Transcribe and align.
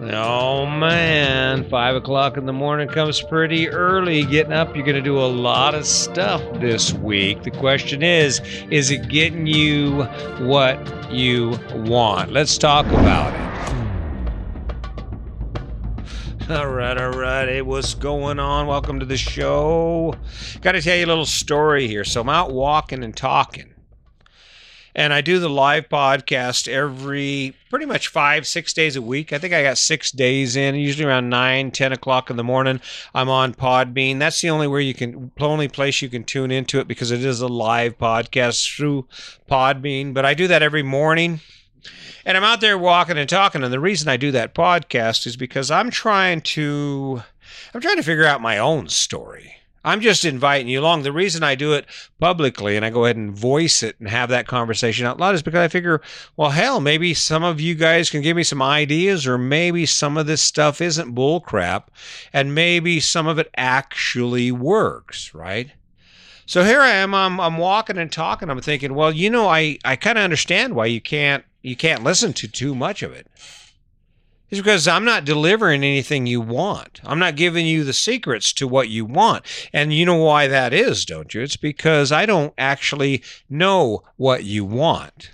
Oh 0.00 0.64
man, 0.64 1.68
five 1.68 1.96
o'clock 1.96 2.36
in 2.36 2.46
the 2.46 2.52
morning 2.52 2.86
comes 2.86 3.20
pretty 3.20 3.68
early. 3.68 4.24
Getting 4.24 4.52
up, 4.52 4.76
you're 4.76 4.84
going 4.84 4.94
to 4.94 5.02
do 5.02 5.18
a 5.18 5.26
lot 5.26 5.74
of 5.74 5.84
stuff 5.86 6.40
this 6.60 6.92
week. 6.92 7.42
The 7.42 7.50
question 7.50 8.04
is 8.04 8.40
is 8.70 8.92
it 8.92 9.08
getting 9.08 9.48
you 9.48 10.04
what 10.38 10.78
you 11.10 11.58
want? 11.74 12.30
Let's 12.30 12.56
talk 12.58 12.86
about 12.86 13.34
it. 13.34 13.40
All 16.50 16.70
right, 16.70 16.96
all 16.96 17.10
right. 17.10 17.48
Hey, 17.48 17.62
what's 17.62 17.94
going 17.94 18.38
on? 18.38 18.68
Welcome 18.68 19.00
to 19.00 19.04
the 19.04 19.18
show. 19.18 20.14
Got 20.62 20.72
to 20.72 20.80
tell 20.80 20.96
you 20.96 21.04
a 21.04 21.06
little 21.06 21.26
story 21.26 21.88
here. 21.88 22.04
So 22.04 22.20
I'm 22.22 22.28
out 22.28 22.52
walking 22.52 23.04
and 23.04 23.14
talking 23.14 23.74
and 24.94 25.12
I 25.12 25.20
do 25.20 25.38
the 25.38 25.48
live 25.48 25.88
podcast 25.88 26.68
every 26.68 27.54
pretty 27.70 27.86
much 27.86 28.08
five, 28.08 28.46
six 28.46 28.72
days 28.72 28.96
a 28.96 29.02
week. 29.02 29.32
I 29.32 29.38
think 29.38 29.54
I 29.54 29.62
got 29.62 29.78
six 29.78 30.10
days 30.10 30.56
in, 30.56 30.74
usually 30.74 31.06
around 31.06 31.28
nine, 31.28 31.70
ten 31.70 31.92
o'clock 31.92 32.30
in 32.30 32.36
the 32.36 32.44
morning. 32.44 32.80
I'm 33.14 33.28
on 33.28 33.54
Podbean. 33.54 34.18
That's 34.18 34.40
the 34.40 34.50
only 34.50 34.66
where 34.66 34.80
you 34.80 34.94
can, 34.94 35.30
only 35.38 35.68
place 35.68 36.02
you 36.02 36.08
can 36.08 36.24
tune 36.24 36.50
into 36.50 36.80
it 36.80 36.88
because 36.88 37.10
it 37.10 37.24
is 37.24 37.40
a 37.40 37.48
live 37.48 37.98
podcast 37.98 38.76
through 38.76 39.06
Podbean. 39.50 40.14
But 40.14 40.24
I 40.24 40.34
do 40.34 40.48
that 40.48 40.62
every 40.62 40.82
morning. 40.82 41.40
And 42.24 42.36
I'm 42.36 42.44
out 42.44 42.60
there 42.60 42.76
walking 42.76 43.16
and 43.16 43.28
talking. 43.28 43.62
And 43.62 43.72
the 43.72 43.80
reason 43.80 44.08
I 44.08 44.16
do 44.16 44.30
that 44.32 44.54
podcast 44.54 45.26
is 45.26 45.36
because 45.36 45.70
I'm 45.70 45.90
trying 45.90 46.42
to, 46.42 47.22
I'm 47.72 47.80
trying 47.80 47.96
to 47.96 48.02
figure 48.02 48.26
out 48.26 48.42
my 48.42 48.58
own 48.58 48.88
story. 48.88 49.57
I'm 49.84 50.00
just 50.00 50.24
inviting 50.24 50.68
you 50.68 50.80
along. 50.80 51.02
The 51.02 51.12
reason 51.12 51.42
I 51.42 51.54
do 51.54 51.72
it 51.72 51.86
publicly 52.20 52.76
and 52.76 52.84
I 52.84 52.90
go 52.90 53.04
ahead 53.04 53.16
and 53.16 53.36
voice 53.36 53.82
it 53.82 53.96
and 53.98 54.08
have 54.08 54.28
that 54.30 54.46
conversation 54.46 55.06
out 55.06 55.18
loud 55.18 55.34
is 55.34 55.42
because 55.42 55.60
I 55.60 55.68
figure, 55.68 56.00
well, 56.36 56.50
hell, 56.50 56.80
maybe 56.80 57.14
some 57.14 57.44
of 57.44 57.60
you 57.60 57.74
guys 57.74 58.10
can 58.10 58.20
give 58.22 58.36
me 58.36 58.42
some 58.42 58.62
ideas, 58.62 59.26
or 59.26 59.38
maybe 59.38 59.86
some 59.86 60.16
of 60.16 60.26
this 60.26 60.42
stuff 60.42 60.80
isn't 60.80 61.14
bullcrap, 61.14 61.84
and 62.32 62.54
maybe 62.54 63.00
some 63.00 63.26
of 63.26 63.38
it 63.38 63.50
actually 63.56 64.50
works, 64.50 65.32
right? 65.34 65.72
So 66.46 66.64
here 66.64 66.80
I 66.80 66.90
am. 66.90 67.14
I'm, 67.14 67.38
I'm 67.40 67.58
walking 67.58 67.98
and 67.98 68.10
talking. 68.10 68.48
I'm 68.48 68.60
thinking, 68.60 68.94
well, 68.94 69.12
you 69.12 69.28
know, 69.28 69.48
I, 69.48 69.78
I 69.84 69.96
kind 69.96 70.16
of 70.16 70.24
understand 70.24 70.74
why 70.74 70.86
you 70.86 71.00
can't 71.00 71.44
you 71.60 71.76
can't 71.76 72.04
listen 72.04 72.32
to 72.32 72.48
too 72.48 72.74
much 72.74 73.02
of 73.02 73.12
it. 73.12 73.26
It's 74.50 74.60
because 74.60 74.88
I'm 74.88 75.04
not 75.04 75.26
delivering 75.26 75.84
anything 75.84 76.26
you 76.26 76.40
want. 76.40 77.00
I'm 77.04 77.18
not 77.18 77.36
giving 77.36 77.66
you 77.66 77.84
the 77.84 77.92
secrets 77.92 78.52
to 78.54 78.66
what 78.66 78.88
you 78.88 79.04
want. 79.04 79.44
And 79.74 79.92
you 79.92 80.06
know 80.06 80.16
why 80.16 80.46
that 80.46 80.72
is, 80.72 81.04
don't 81.04 81.34
you? 81.34 81.42
It's 81.42 81.56
because 81.56 82.12
I 82.12 82.24
don't 82.24 82.54
actually 82.56 83.22
know 83.50 84.02
what 84.16 84.44
you 84.44 84.64
want. 84.64 85.32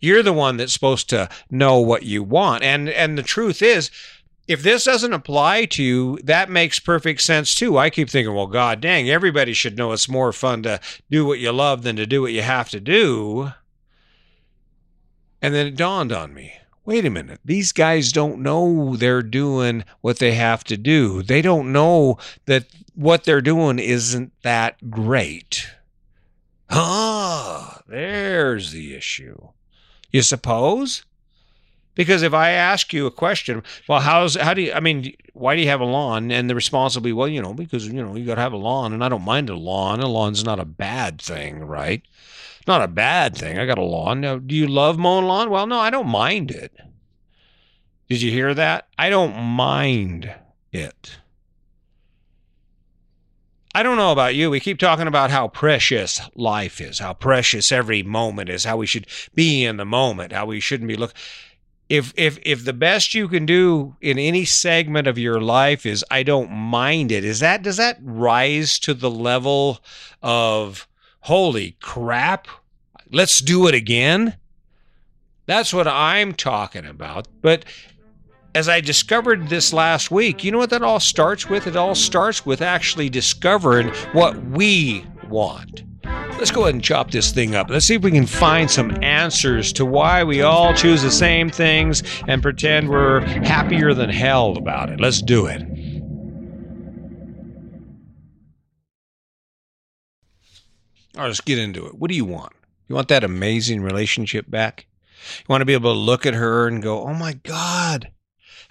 You're 0.00 0.22
the 0.22 0.34
one 0.34 0.56
that's 0.56 0.72
supposed 0.72 1.08
to 1.10 1.28
know 1.50 1.80
what 1.80 2.02
you 2.02 2.22
want. 2.22 2.62
And 2.62 2.88
and 2.90 3.16
the 3.16 3.22
truth 3.22 3.62
is, 3.62 3.90
if 4.46 4.62
this 4.62 4.84
doesn't 4.84 5.12
apply 5.12 5.66
to 5.66 5.82
you, 5.82 6.18
that 6.24 6.50
makes 6.50 6.78
perfect 6.78 7.20
sense 7.22 7.54
too. 7.54 7.78
I 7.78 7.88
keep 7.88 8.10
thinking, 8.10 8.34
well, 8.34 8.46
God 8.46 8.80
dang, 8.80 9.08
everybody 9.08 9.52
should 9.52 9.78
know 9.78 9.92
it's 9.92 10.08
more 10.08 10.32
fun 10.32 10.62
to 10.64 10.80
do 11.10 11.24
what 11.24 11.38
you 11.38 11.52
love 11.52 11.82
than 11.84 11.96
to 11.96 12.06
do 12.06 12.20
what 12.22 12.32
you 12.32 12.42
have 12.42 12.68
to 12.70 12.80
do. 12.80 13.52
And 15.40 15.54
then 15.54 15.66
it 15.66 15.76
dawned 15.76 16.12
on 16.12 16.34
me 16.34 16.54
wait 16.90 17.06
a 17.06 17.10
minute, 17.10 17.38
these 17.44 17.70
guys 17.70 18.10
don't 18.10 18.40
know 18.40 18.96
they're 18.96 19.22
doing 19.22 19.84
what 20.00 20.18
they 20.18 20.32
have 20.32 20.64
to 20.64 20.76
do. 20.76 21.22
They 21.22 21.40
don't 21.40 21.70
know 21.70 22.18
that 22.46 22.66
what 22.96 23.22
they're 23.22 23.40
doing 23.40 23.78
isn't 23.78 24.32
that 24.42 24.90
great. 24.90 25.68
Ah, 26.68 27.80
there's 27.86 28.72
the 28.72 28.96
issue. 28.96 29.50
You 30.10 30.22
suppose? 30.22 31.04
Because 31.94 32.22
if 32.24 32.34
I 32.34 32.50
ask 32.50 32.92
you 32.92 33.06
a 33.06 33.12
question, 33.12 33.62
well, 33.88 34.00
how's 34.00 34.34
how 34.34 34.52
do 34.52 34.62
you? 34.62 34.72
I 34.72 34.80
mean, 34.80 35.14
why 35.32 35.54
do 35.54 35.62
you 35.62 35.68
have 35.68 35.80
a 35.80 35.84
lawn? 35.84 36.32
And 36.32 36.50
the 36.50 36.56
response 36.56 36.96
will 36.96 37.02
be, 37.02 37.12
well, 37.12 37.28
you 37.28 37.40
know, 37.40 37.54
because 37.54 37.86
you 37.86 38.02
know 38.02 38.16
you 38.16 38.26
got 38.26 38.34
to 38.34 38.40
have 38.40 38.52
a 38.52 38.56
lawn, 38.56 38.92
and 38.92 39.04
I 39.04 39.08
don't 39.08 39.24
mind 39.24 39.48
a 39.48 39.54
lawn. 39.54 40.00
A 40.00 40.08
lawn's 40.08 40.42
not 40.42 40.58
a 40.58 40.64
bad 40.64 41.22
thing, 41.22 41.60
right? 41.60 42.02
Not 42.66 42.82
a 42.82 42.88
bad 42.88 43.36
thing. 43.36 43.58
I 43.58 43.66
got 43.66 43.78
a 43.78 43.82
lawn. 43.82 44.20
Now, 44.20 44.38
do 44.38 44.54
you 44.54 44.66
love 44.66 44.98
mowing 44.98 45.26
lawn? 45.26 45.50
Well, 45.50 45.66
no, 45.66 45.78
I 45.78 45.90
don't 45.90 46.08
mind 46.08 46.50
it. 46.50 46.72
Did 48.08 48.22
you 48.22 48.30
hear 48.30 48.54
that? 48.54 48.88
I 48.98 49.08
don't 49.08 49.36
mind 49.36 50.34
it. 50.72 51.18
I 53.72 53.84
don't 53.84 53.96
know 53.96 54.10
about 54.10 54.34
you. 54.34 54.50
We 54.50 54.58
keep 54.58 54.78
talking 54.78 55.06
about 55.06 55.30
how 55.30 55.46
precious 55.46 56.20
life 56.34 56.80
is, 56.80 56.98
how 56.98 57.14
precious 57.14 57.70
every 57.70 58.02
moment 58.02 58.50
is, 58.50 58.64
how 58.64 58.76
we 58.76 58.86
should 58.86 59.06
be 59.34 59.64
in 59.64 59.76
the 59.76 59.84
moment, 59.84 60.32
how 60.32 60.46
we 60.46 60.58
shouldn't 60.58 60.88
be 60.88 60.96
looking. 60.96 61.16
If 61.88 62.12
if 62.16 62.38
if 62.42 62.64
the 62.64 62.72
best 62.72 63.14
you 63.14 63.28
can 63.28 63.46
do 63.46 63.96
in 64.00 64.18
any 64.18 64.44
segment 64.44 65.06
of 65.06 65.18
your 65.18 65.40
life 65.40 65.86
is 65.86 66.04
I 66.10 66.24
don't 66.24 66.50
mind 66.50 67.12
it, 67.12 67.24
is 67.24 67.40
that 67.40 67.62
does 67.62 67.76
that 67.76 67.98
rise 68.00 68.78
to 68.80 68.94
the 68.94 69.10
level 69.10 69.78
of 70.20 70.88
holy 71.20 71.76
crap, 71.80 72.48
let's 73.10 73.40
do 73.40 73.66
it 73.66 73.74
again? 73.74 74.36
That's 75.46 75.72
what 75.72 75.88
I'm 75.88 76.32
talking 76.32 76.86
about. 76.86 77.26
But 77.42 77.64
as 78.54 78.68
I 78.68 78.80
discovered 78.80 79.48
this 79.48 79.72
last 79.72 80.10
week, 80.10 80.44
you 80.44 80.52
know 80.52 80.58
what 80.58 80.70
that 80.70 80.82
all 80.82 81.00
starts 81.00 81.48
with? 81.48 81.66
It 81.66 81.76
all 81.76 81.94
starts 81.94 82.44
with 82.44 82.62
actually 82.62 83.08
discovering 83.08 83.88
what 84.12 84.40
we 84.44 85.04
want. 85.28 85.84
Let's 86.04 86.50
go 86.50 86.62
ahead 86.62 86.74
and 86.74 86.82
chop 86.82 87.10
this 87.10 87.32
thing 87.32 87.54
up. 87.54 87.68
Let's 87.68 87.84
see 87.84 87.96
if 87.96 88.02
we 88.02 88.10
can 88.10 88.26
find 88.26 88.70
some 88.70 89.02
answers 89.02 89.72
to 89.74 89.84
why 89.84 90.24
we 90.24 90.40
all 90.40 90.72
choose 90.72 91.02
the 91.02 91.10
same 91.10 91.50
things 91.50 92.02
and 92.26 92.42
pretend 92.42 92.88
we're 92.88 93.20
happier 93.20 93.92
than 93.92 94.08
hell 94.08 94.56
about 94.56 94.88
it. 94.88 95.00
Let's 95.00 95.20
do 95.20 95.46
it. 95.46 95.62
Right, 101.16 101.26
let's 101.26 101.40
get 101.40 101.58
into 101.58 101.86
it. 101.86 101.98
What 101.98 102.08
do 102.08 102.16
you 102.16 102.24
want? 102.24 102.52
You 102.88 102.94
want 102.94 103.08
that 103.08 103.24
amazing 103.24 103.82
relationship 103.82 104.50
back? 104.50 104.86
You 105.38 105.44
want 105.48 105.60
to 105.60 105.66
be 105.66 105.74
able 105.74 105.92
to 105.92 105.98
look 105.98 106.24
at 106.24 106.34
her 106.34 106.66
and 106.66 106.82
go, 106.82 107.02
oh 107.06 107.14
my 107.14 107.34
God, 107.34 108.10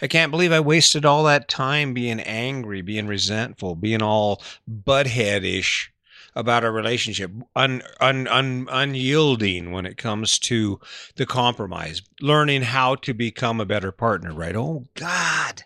I 0.02 0.08
can't 0.08 0.32
believe 0.32 0.52
I 0.52 0.60
wasted 0.60 1.06
all 1.06 1.24
that 1.26 1.50
time 1.50 1.94
being 1.94 2.20
angry, 2.20 2.82
being 2.82 3.08
resentful, 3.08 3.76
being 3.76 4.02
all 4.02 4.42
buttheadish 4.70 5.90
about 6.36 6.64
our 6.64 6.72
relationship, 6.72 7.32
un, 7.56 7.82
un, 8.00 8.28
un, 8.28 8.68
unyielding 8.72 9.72
when 9.72 9.86
it 9.86 9.98
comes 9.98 10.40
to 10.40 10.80
the 11.16 11.26
compromise, 11.26 12.02
learning 12.22 12.62
how 12.62 12.96
to 12.96 13.14
become 13.14 13.60
a 13.60 13.66
better 13.66 13.92
partner, 13.92 14.34
right? 14.34 14.56
Oh, 14.56 14.86
God. 14.96 15.64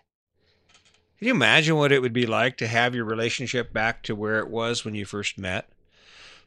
Can 1.18 1.28
you 1.28 1.34
imagine 1.34 1.76
what 1.76 1.92
it 1.92 2.02
would 2.02 2.12
be 2.12 2.26
like 2.26 2.56
to 2.56 2.66
have 2.66 2.94
your 2.94 3.04
relationship 3.04 3.72
back 3.72 4.02
to 4.04 4.16
where 4.16 4.40
it 4.40 4.48
was 4.48 4.84
when 4.84 4.94
you 4.94 5.04
first 5.04 5.38
met? 5.38 5.68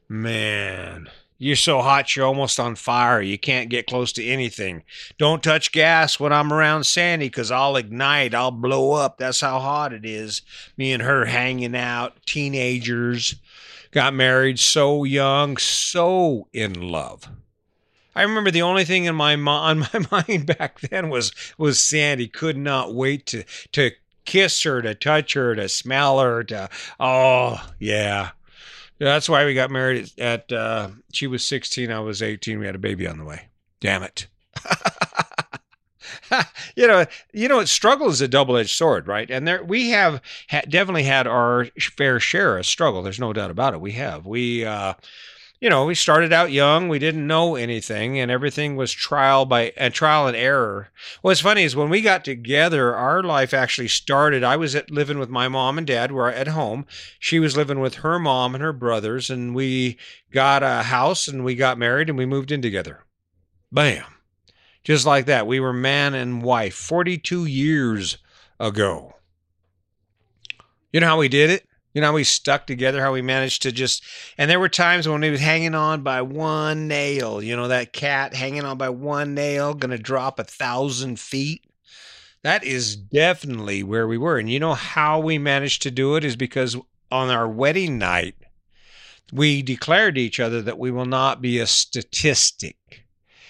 Man, 0.10 1.10
you're 1.38 1.56
so 1.56 1.82
hot, 1.82 2.16
you're 2.16 2.26
almost 2.26 2.60
on 2.60 2.76
fire. 2.76 3.22
You 3.22 3.38
can't 3.38 3.70
get 3.70 3.88
close 3.88 4.12
to 4.14 4.26
anything. 4.26 4.84
Don't 5.18 5.44
touch 5.44 5.72
gas 5.72 6.20
when 6.20 6.32
I'm 6.32 6.52
around 6.52 6.86
Sandy 6.86 7.28
because 7.28 7.52
I'll 7.52 7.76
ignite. 7.76 8.34
I'll 8.34 8.52
blow 8.52 8.94
up. 8.94 9.18
That's 9.18 9.42
how 9.42 9.60
hot 9.60 9.94
it 9.94 10.06
is. 10.06 10.42
Me 10.78 10.94
and 10.94 11.04
her 11.04 11.26
hanging 11.26 11.76
out, 11.76 12.26
teenagers, 12.26 13.36
got 13.92 14.14
married 14.14 14.60
so 14.60 15.04
young, 15.04 15.58
so 15.58 16.48
in 16.54 16.74
love. 16.74 17.28
I 18.16 18.24
remember 18.24 18.50
the 18.50 18.64
only 18.64 18.84
thing 18.84 19.06
in 19.06 19.16
my 19.16 19.36
on 19.48 19.80
my 19.80 20.06
mind 20.12 20.48
back 20.48 20.80
then 20.80 21.10
was 21.10 21.32
was 21.58 21.80
Sandy. 21.80 22.28
Could 22.28 22.58
not 22.58 22.96
wait 22.96 23.28
to 23.28 23.44
to 23.74 23.92
kiss 24.26 24.64
her, 24.64 24.82
to 24.82 24.96
touch 24.96 25.34
her, 25.34 25.54
to 25.54 25.70
smell 25.70 26.20
her, 26.20 26.44
to 26.46 26.70
oh 27.00 27.64
yeah. 27.80 28.32
That's 29.00 29.30
why 29.30 29.46
we 29.46 29.54
got 29.54 29.72
married 29.72 30.12
at, 30.18 30.52
uh, 30.52 30.90
she 31.14 31.28
was 31.28 31.46
16, 31.46 31.92
I 31.92 32.00
was 32.00 32.22
18. 32.22 32.60
We 32.60 32.66
had 32.66 32.76
a 32.76 32.80
baby 32.80 33.08
on 33.08 33.18
the 33.18 33.26
way. 33.26 33.50
Damn 33.80 34.04
it. 34.04 34.28
you 36.76 36.88
know, 36.88 37.06
you 37.34 37.48
know, 37.48 37.64
struggle 37.66 38.10
is 38.10 38.22
a 38.22 38.28
double-edged 38.28 38.76
sword, 38.76 39.08
right? 39.08 39.30
And 39.30 39.48
there, 39.48 39.64
we 39.64 39.92
have 39.92 40.22
ha- 40.50 40.64
definitely 40.68 41.04
had 41.04 41.28
our 41.28 41.66
fair 41.80 42.20
share 42.20 42.58
of 42.58 42.66
struggle. 42.66 43.04
There's 43.04 43.20
no 43.20 43.34
doubt 43.34 43.52
about 43.52 43.74
it. 43.74 43.82
We 43.82 43.92
have. 43.94 44.26
We, 44.26 44.66
uh, 44.66 44.96
you 45.60 45.70
know, 45.70 45.86
we 45.86 45.96
started 45.96 46.32
out 46.32 46.52
young. 46.52 46.88
We 46.88 47.00
didn't 47.00 47.26
know 47.26 47.56
anything, 47.56 48.20
and 48.20 48.30
everything 48.30 48.76
was 48.76 48.92
trial 48.92 49.46
by 49.46 49.74
and 49.76 49.94
trial 49.94 50.28
and 50.28 50.38
error. 50.38 50.90
What's 51.22 51.40
funny 51.40 51.64
is 51.64 51.76
when 51.76 51.90
we 51.90 52.02
got 52.02 52.24
together, 52.24 52.96
our 52.96 53.24
life 53.24 53.54
actually 53.54 53.88
started. 53.88 54.44
I 54.44 54.56
was 54.56 54.76
at, 54.76 54.92
living 54.92 55.18
with 55.18 55.30
my 55.30 55.48
mom 55.48 55.78
and 55.78 55.88
dad. 55.88 56.12
We're 56.12 56.30
at 56.30 56.50
home. 56.50 56.86
She 57.20 57.40
was 57.40 57.58
living 57.58 57.80
with 57.80 57.96
her 57.96 58.20
mom 58.20 58.54
and 58.54 58.64
her 58.64 58.74
brothers, 58.74 59.30
and 59.30 59.56
we 59.56 59.98
got 60.32 60.64
a 60.64 60.84
house 60.84 61.28
and 61.28 61.44
we 61.44 61.56
got 61.56 61.78
married 61.78 62.10
and 62.10 62.18
we 62.18 62.26
moved 62.26 62.52
in 62.52 62.62
together. 62.62 63.04
Bam, 63.72 64.06
just 64.84 65.06
like 65.06 65.26
that. 65.26 65.48
We 65.48 65.60
were 65.60 65.74
man 65.74 66.14
and 66.14 66.42
wife. 66.42 66.76
Forty-two 66.76 67.46
years 67.46 68.18
ago. 68.60 69.16
You 70.94 71.02
know 71.02 71.08
how 71.08 71.18
we 71.18 71.28
did 71.28 71.50
it? 71.50 71.67
You 71.98 72.02
know, 72.02 72.10
how 72.10 72.14
we 72.14 72.26
stuck 72.26 72.68
together, 72.68 73.02
how 73.02 73.12
we 73.12 73.24
managed 73.24 73.64
to 73.64 73.72
just, 73.72 74.04
and 74.38 74.52
there 74.52 74.60
were 74.60 74.70
times 74.70 75.10
when 75.10 75.24
he 75.24 75.32
was 75.32 75.40
hanging 75.40 75.74
on 75.74 76.04
by 76.04 76.22
one 76.22 76.88
nail, 76.88 77.42
you 77.42 77.56
know, 77.56 77.70
that 77.70 77.92
cat 77.92 78.36
hanging 78.36 78.66
on 78.66 78.78
by 78.78 78.90
one 78.90 79.34
nail, 79.34 79.74
going 79.74 79.90
to 79.90 79.98
drop 79.98 80.38
a 80.38 80.44
thousand 80.44 81.20
feet. 81.20 81.66
That 82.44 82.64
is 82.64 82.96
definitely 82.96 83.82
where 83.82 84.08
we 84.08 84.16
were. 84.16 84.38
And 84.38 84.48
you 84.48 84.60
know 84.60 84.76
how 84.76 85.20
we 85.20 85.40
managed 85.40 85.82
to 85.82 85.90
do 85.90 86.16
it 86.16 86.24
is 86.24 86.36
because 86.36 86.78
on 87.12 87.32
our 87.32 87.50
wedding 87.50 87.98
night, 87.98 88.36
we 89.34 89.64
declared 89.64 90.14
to 90.14 90.22
each 90.22 90.40
other 90.40 90.62
that 90.62 90.78
we 90.78 90.92
will 90.92 91.08
not 91.08 91.42
be 91.42 91.58
a 91.58 91.66
statistic. 91.66 93.08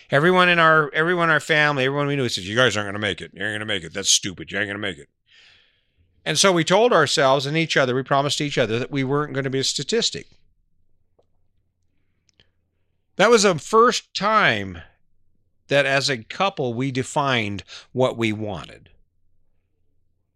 Everyone 0.09 0.47
in 0.47 0.57
our 0.57 0.89
everyone 0.94 1.27
in 1.27 1.33
our 1.33 1.41
family, 1.41 1.83
everyone 1.83 2.07
we 2.07 2.15
knew 2.15 2.29
says, 2.29 2.47
You 2.47 2.55
guys 2.55 2.77
aren't 2.77 2.88
gonna 2.88 2.99
make 2.99 3.19
it. 3.19 3.31
You 3.33 3.44
ain't 3.44 3.55
gonna 3.55 3.65
make 3.65 3.83
it. 3.83 3.94
That's 3.94 4.09
stupid. 4.09 4.53
You 4.53 4.57
ain't 4.57 4.69
gonna 4.69 4.79
make 4.79 4.99
it. 4.99 5.09
And 6.27 6.38
so 6.38 6.51
we 6.51 6.65
told 6.65 6.91
ourselves 6.91 7.45
and 7.45 7.56
each 7.56 7.77
other, 7.77 7.95
we 7.95 8.03
promised 8.03 8.41
each 8.41 8.57
other 8.57 8.77
that 8.79 8.91
we 8.91 9.06
weren't 9.06 9.31
going 9.31 9.45
to 9.45 9.50
be 9.50 9.59
a 9.59 9.63
statistic. 9.63 10.27
That 13.15 13.29
was 13.29 13.44
the 13.44 13.57
first 13.57 14.13
time 14.13 14.79
that 15.69 15.85
as 15.85 16.09
a 16.09 16.18
couple 16.18 16.74
we 16.74 16.91
defined 16.91 17.63
what 17.94 18.18
we 18.18 18.33
wanted. 18.33 18.89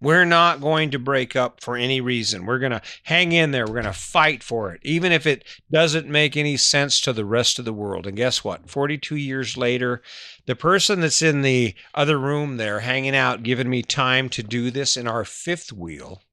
We're 0.01 0.25
not 0.25 0.61
going 0.61 0.89
to 0.91 0.99
break 0.99 1.35
up 1.35 1.61
for 1.61 1.77
any 1.77 2.01
reason. 2.01 2.47
We're 2.47 2.57
going 2.57 2.71
to 2.71 2.81
hang 3.03 3.31
in 3.31 3.51
there. 3.51 3.67
We're 3.67 3.73
going 3.73 3.85
to 3.85 3.93
fight 3.93 4.41
for 4.41 4.73
it, 4.73 4.81
even 4.83 5.11
if 5.11 5.27
it 5.27 5.43
doesn't 5.71 6.07
make 6.07 6.35
any 6.35 6.57
sense 6.57 6.99
to 7.01 7.13
the 7.13 7.23
rest 7.23 7.59
of 7.59 7.65
the 7.65 7.73
world. 7.73 8.07
And 8.07 8.17
guess 8.17 8.43
what? 8.43 8.67
42 8.67 9.15
years 9.15 9.57
later, 9.57 10.01
the 10.47 10.55
person 10.55 11.01
that's 11.01 11.21
in 11.21 11.43
the 11.43 11.75
other 11.93 12.17
room 12.19 12.57
there 12.57 12.79
hanging 12.79 13.15
out, 13.15 13.43
giving 13.43 13.69
me 13.69 13.83
time 13.83 14.27
to 14.29 14.41
do 14.41 14.71
this 14.71 14.97
in 14.97 15.07
our 15.07 15.23
fifth 15.23 15.71
wheel, 15.71 16.23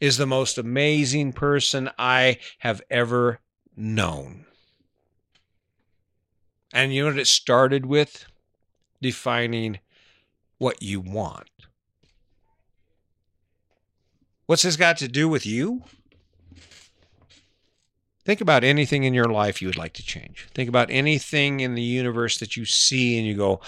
is 0.00 0.16
the 0.16 0.26
most 0.26 0.58
amazing 0.58 1.32
person 1.32 1.88
I 1.98 2.38
have 2.58 2.82
ever 2.90 3.38
known. 3.76 4.44
And 6.72 6.92
you 6.92 7.04
know 7.04 7.10
what 7.10 7.18
it 7.18 7.28
started 7.28 7.86
with? 7.86 8.26
Defining 9.00 9.78
what 10.58 10.82
you 10.82 11.00
want. 11.00 11.48
What's 14.46 14.62
this 14.62 14.76
got 14.76 14.96
to 14.98 15.08
do 15.08 15.28
with 15.28 15.44
you? 15.44 15.82
Think 18.24 18.40
about 18.40 18.64
anything 18.64 19.04
in 19.04 19.14
your 19.14 19.28
life 19.28 19.62
you 19.62 19.68
would 19.68 19.76
like 19.76 19.92
to 19.94 20.04
change. 20.04 20.48
Think 20.52 20.68
about 20.68 20.90
anything 20.90 21.60
in 21.60 21.74
the 21.76 21.82
universe 21.82 22.38
that 22.38 22.56
you 22.56 22.64
see 22.64 23.18
and 23.18 23.26
you 23.26 23.34
go, 23.34 23.60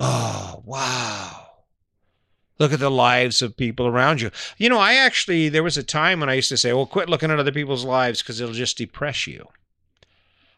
oh, 0.00 0.62
wow. 0.64 1.48
Look 2.58 2.72
at 2.72 2.80
the 2.80 2.90
lives 2.90 3.42
of 3.42 3.56
people 3.56 3.86
around 3.86 4.22
you. 4.22 4.30
You 4.56 4.70
know, 4.70 4.78
I 4.78 4.94
actually, 4.94 5.50
there 5.50 5.62
was 5.62 5.76
a 5.76 5.82
time 5.82 6.20
when 6.20 6.30
I 6.30 6.34
used 6.34 6.48
to 6.48 6.56
say, 6.56 6.72
well, 6.72 6.86
quit 6.86 7.10
looking 7.10 7.30
at 7.30 7.38
other 7.38 7.52
people's 7.52 7.84
lives 7.84 8.22
because 8.22 8.40
it'll 8.40 8.54
just 8.54 8.78
depress 8.78 9.26
you. 9.26 9.46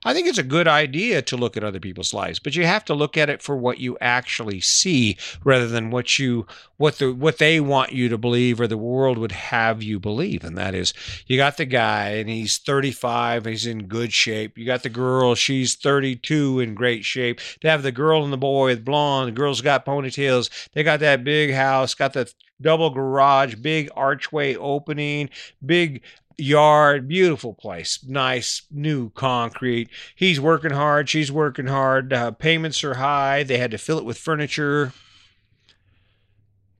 I 0.04 0.14
think 0.14 0.28
it's 0.28 0.38
a 0.38 0.44
good 0.44 0.68
idea 0.68 1.22
to 1.22 1.36
look 1.36 1.56
at 1.56 1.64
other 1.64 1.80
people's 1.80 2.14
lives, 2.14 2.38
but 2.38 2.54
you 2.54 2.64
have 2.64 2.84
to 2.84 2.94
look 2.94 3.16
at 3.16 3.28
it 3.28 3.42
for 3.42 3.56
what 3.56 3.78
you 3.78 3.98
actually 4.00 4.60
see 4.60 5.16
rather 5.42 5.66
than 5.66 5.90
what 5.90 6.20
you 6.20 6.46
what 6.76 6.98
the 6.98 7.12
what 7.12 7.38
they 7.38 7.58
want 7.58 7.92
you 7.92 8.08
to 8.08 8.16
believe 8.16 8.60
or 8.60 8.68
the 8.68 8.78
world 8.78 9.18
would 9.18 9.32
have 9.32 9.82
you 9.82 9.98
believe. 9.98 10.44
And 10.44 10.56
that 10.56 10.72
is 10.72 10.94
you 11.26 11.36
got 11.36 11.56
the 11.56 11.64
guy 11.64 12.10
and 12.10 12.28
he's 12.28 12.58
35 12.58 13.46
he's 13.46 13.66
in 13.66 13.88
good 13.88 14.12
shape. 14.12 14.56
You 14.56 14.64
got 14.64 14.84
the 14.84 14.88
girl, 14.88 15.34
she's 15.34 15.74
32 15.74 16.60
in 16.60 16.74
great 16.74 17.04
shape. 17.04 17.40
They 17.60 17.68
have 17.68 17.82
the 17.82 17.90
girl 17.90 18.22
and 18.22 18.32
the 18.32 18.36
boy 18.36 18.66
with 18.66 18.84
blonde, 18.84 19.28
the 19.28 19.32
girl's 19.32 19.62
got 19.62 19.84
ponytails. 19.84 20.68
They 20.74 20.84
got 20.84 21.00
that 21.00 21.24
big 21.24 21.52
house, 21.52 21.94
got 21.94 22.12
the 22.12 22.32
double 22.60 22.90
garage, 22.90 23.56
big 23.56 23.90
archway 23.96 24.54
opening, 24.54 25.30
big 25.64 26.02
yard, 26.38 27.08
beautiful 27.08 27.52
place, 27.52 27.98
nice 28.06 28.62
new 28.70 29.10
concrete. 29.10 29.90
He's 30.14 30.40
working 30.40 30.70
hard, 30.70 31.08
she's 31.08 31.32
working 31.32 31.66
hard. 31.66 32.12
Uh, 32.12 32.30
payments 32.30 32.82
are 32.84 32.94
high. 32.94 33.42
They 33.42 33.58
had 33.58 33.72
to 33.72 33.78
fill 33.78 33.98
it 33.98 34.04
with 34.04 34.16
furniture. 34.16 34.92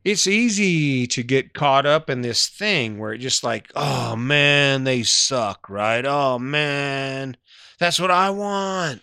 It's 0.04 0.26
easy 0.26 1.06
to 1.08 1.22
get 1.22 1.52
caught 1.52 1.84
up 1.84 2.08
in 2.08 2.22
this 2.22 2.48
thing 2.48 2.98
where 2.98 3.12
it 3.12 3.18
just 3.18 3.44
like, 3.44 3.70
oh 3.74 4.16
man, 4.16 4.84
they 4.84 5.02
suck, 5.02 5.68
right? 5.68 6.04
Oh 6.06 6.38
man, 6.38 7.36
that's 7.78 8.00
what 8.00 8.10
I 8.10 8.30
want. 8.30 9.02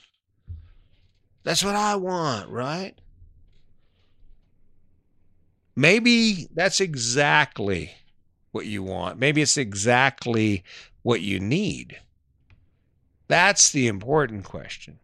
That's 1.44 1.64
what 1.64 1.76
I 1.76 1.96
want, 1.96 2.50
right? 2.50 2.96
Maybe 5.76 6.48
that's 6.56 6.80
exactly 6.80 7.92
what 8.56 8.66
you 8.66 8.82
want. 8.82 9.20
Maybe 9.20 9.42
it's 9.42 9.58
exactly 9.58 10.64
what 11.04 11.20
you 11.20 11.42
need. 11.42 12.00
That's 13.28 13.70
the 13.70 13.88
important 13.88 14.46
question. 14.46 15.00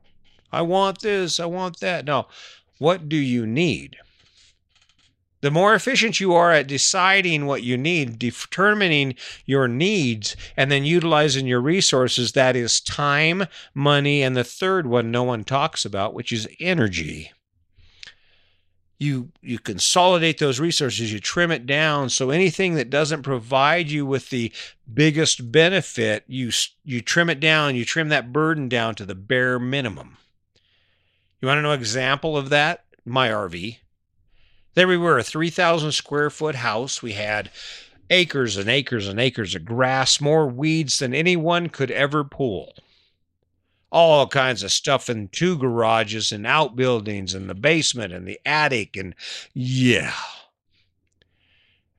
I 0.54 0.62
want 0.62 1.02
this, 1.02 1.38
I 1.40 1.46
want 1.46 1.82
that. 1.82 2.06
No, 2.06 2.28
what 2.80 3.10
do 3.10 3.18
you 3.18 3.46
need? 3.46 3.98
The 5.42 5.52
more 5.52 5.74
efficient 5.74 6.20
you 6.20 6.34
are 6.34 6.52
at 6.52 6.68
deciding 6.68 7.46
what 7.46 7.64
you 7.64 7.76
need, 7.76 8.18
determining 8.18 9.16
your 9.46 9.68
needs, 9.68 10.36
and 10.56 10.72
then 10.72 10.86
utilizing 10.86 11.46
your 11.46 11.62
resources, 11.62 12.32
that 12.32 12.56
is 12.56 12.80
time, 12.80 13.48
money, 13.74 14.22
and 14.22 14.38
the 14.38 14.44
third 14.44 14.88
one 14.88 15.12
no 15.12 15.24
one 15.24 15.44
talks 15.44 15.84
about, 15.84 16.14
which 16.14 16.32
is 16.32 16.48
energy 16.60 17.32
you 19.02 19.32
you 19.42 19.58
consolidate 19.58 20.38
those 20.38 20.60
resources 20.60 21.12
you 21.12 21.20
trim 21.20 21.50
it 21.50 21.66
down. 21.66 22.10
So 22.10 22.30
anything 22.30 22.76
that 22.76 22.92
doesn't 22.92 23.24
provide 23.24 23.90
you 23.90 24.06
with 24.06 24.30
the 24.30 24.52
biggest 24.94 25.52
benefit 25.52 26.24
you 26.28 26.52
you 26.84 27.02
trim 27.02 27.30
it 27.30 27.40
down 27.40 27.76
you 27.76 27.84
trim 27.84 28.10
that 28.10 28.32
burden 28.32 28.70
down 28.70 28.94
to 28.96 29.06
the 29.06 29.16
bare 29.16 29.58
minimum. 29.58 30.18
You 31.42 31.48
want 31.48 31.58
to 31.58 31.64
know 31.64 31.72
an 31.72 31.80
example 31.80 32.38
of 32.38 32.50
that? 32.50 32.86
My 33.04 33.30
rv 33.30 33.78
there 34.76 34.88
we 34.88 34.98
were 34.98 35.18
a 35.18 35.24
3000 35.24 35.92
square 35.92 36.30
foot 36.30 36.56
house. 36.56 37.02
We 37.02 37.14
had 37.14 37.50
acres 38.10 38.56
and 38.56 38.70
acres 38.70 39.08
and 39.08 39.20
acres 39.20 39.56
of 39.56 39.66
grass 39.66 40.22
more 40.22 40.48
weeds 40.48 41.00
than 41.00 41.14
anyone 41.14 41.70
could 41.70 41.92
ever 41.92 42.24
pull 42.24 42.76
all 43.92 44.28
kinds 44.28 44.64
of 44.64 44.72
stuff 44.72 45.10
in 45.10 45.28
two 45.28 45.58
garages 45.58 46.32
and 46.32 46.48
outbuildings 46.48 47.34
and 47.34 47.50
the 47.50 47.56
basement 47.56 48.14
and 48.14 48.28
the 48.28 48.40
attic 48.46 48.96
and 48.96 49.16
yeah. 49.54 50.14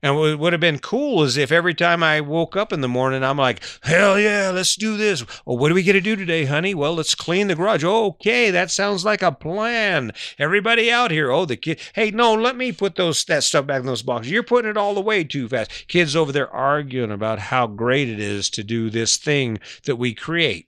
And 0.03 0.17
what 0.17 0.37
would 0.37 0.51
have 0.51 0.59
been 0.59 0.79
cool 0.79 1.23
is 1.23 1.37
if 1.37 1.49
every 1.49 1.73
time 1.73 2.03
I 2.03 2.19
woke 2.19 2.57
up 2.57 2.73
in 2.73 2.81
the 2.81 2.89
morning, 2.89 3.23
I'm 3.23 3.37
like, 3.37 3.63
hell 3.83 4.19
yeah, 4.19 4.51
let's 4.53 4.75
do 4.75 4.97
this. 4.97 5.23
Well, 5.45 5.57
what 5.57 5.69
do 5.69 5.75
we 5.75 5.81
to 5.81 6.01
do 6.01 6.17
today, 6.17 6.43
honey? 6.43 6.75
Well, 6.75 6.95
let's 6.95 7.15
clean 7.15 7.47
the 7.47 7.55
garage. 7.55 7.85
Okay, 7.85 8.51
that 8.51 8.69
sounds 8.69 9.05
like 9.05 9.21
a 9.21 9.31
plan. 9.31 10.11
Everybody 10.37 10.91
out 10.91 11.09
here. 11.09 11.31
Oh, 11.31 11.45
the 11.45 11.55
kid. 11.55 11.79
Hey, 11.93 12.11
no, 12.11 12.33
let 12.33 12.57
me 12.57 12.73
put 12.73 12.95
those 12.95 13.23
that 13.25 13.45
stuff 13.45 13.65
back 13.65 13.79
in 13.79 13.85
those 13.85 14.01
boxes. 14.01 14.29
You're 14.29 14.43
putting 14.43 14.69
it 14.69 14.75
all 14.75 14.97
away 14.97 15.23
too 15.23 15.47
fast. 15.47 15.87
Kids 15.87 16.17
over 16.17 16.33
there 16.33 16.51
arguing 16.51 17.11
about 17.11 17.39
how 17.39 17.65
great 17.65 18.09
it 18.09 18.19
is 18.19 18.49
to 18.49 18.63
do 18.63 18.89
this 18.89 19.15
thing 19.15 19.59
that 19.85 19.95
we 19.95 20.13
create. 20.13 20.67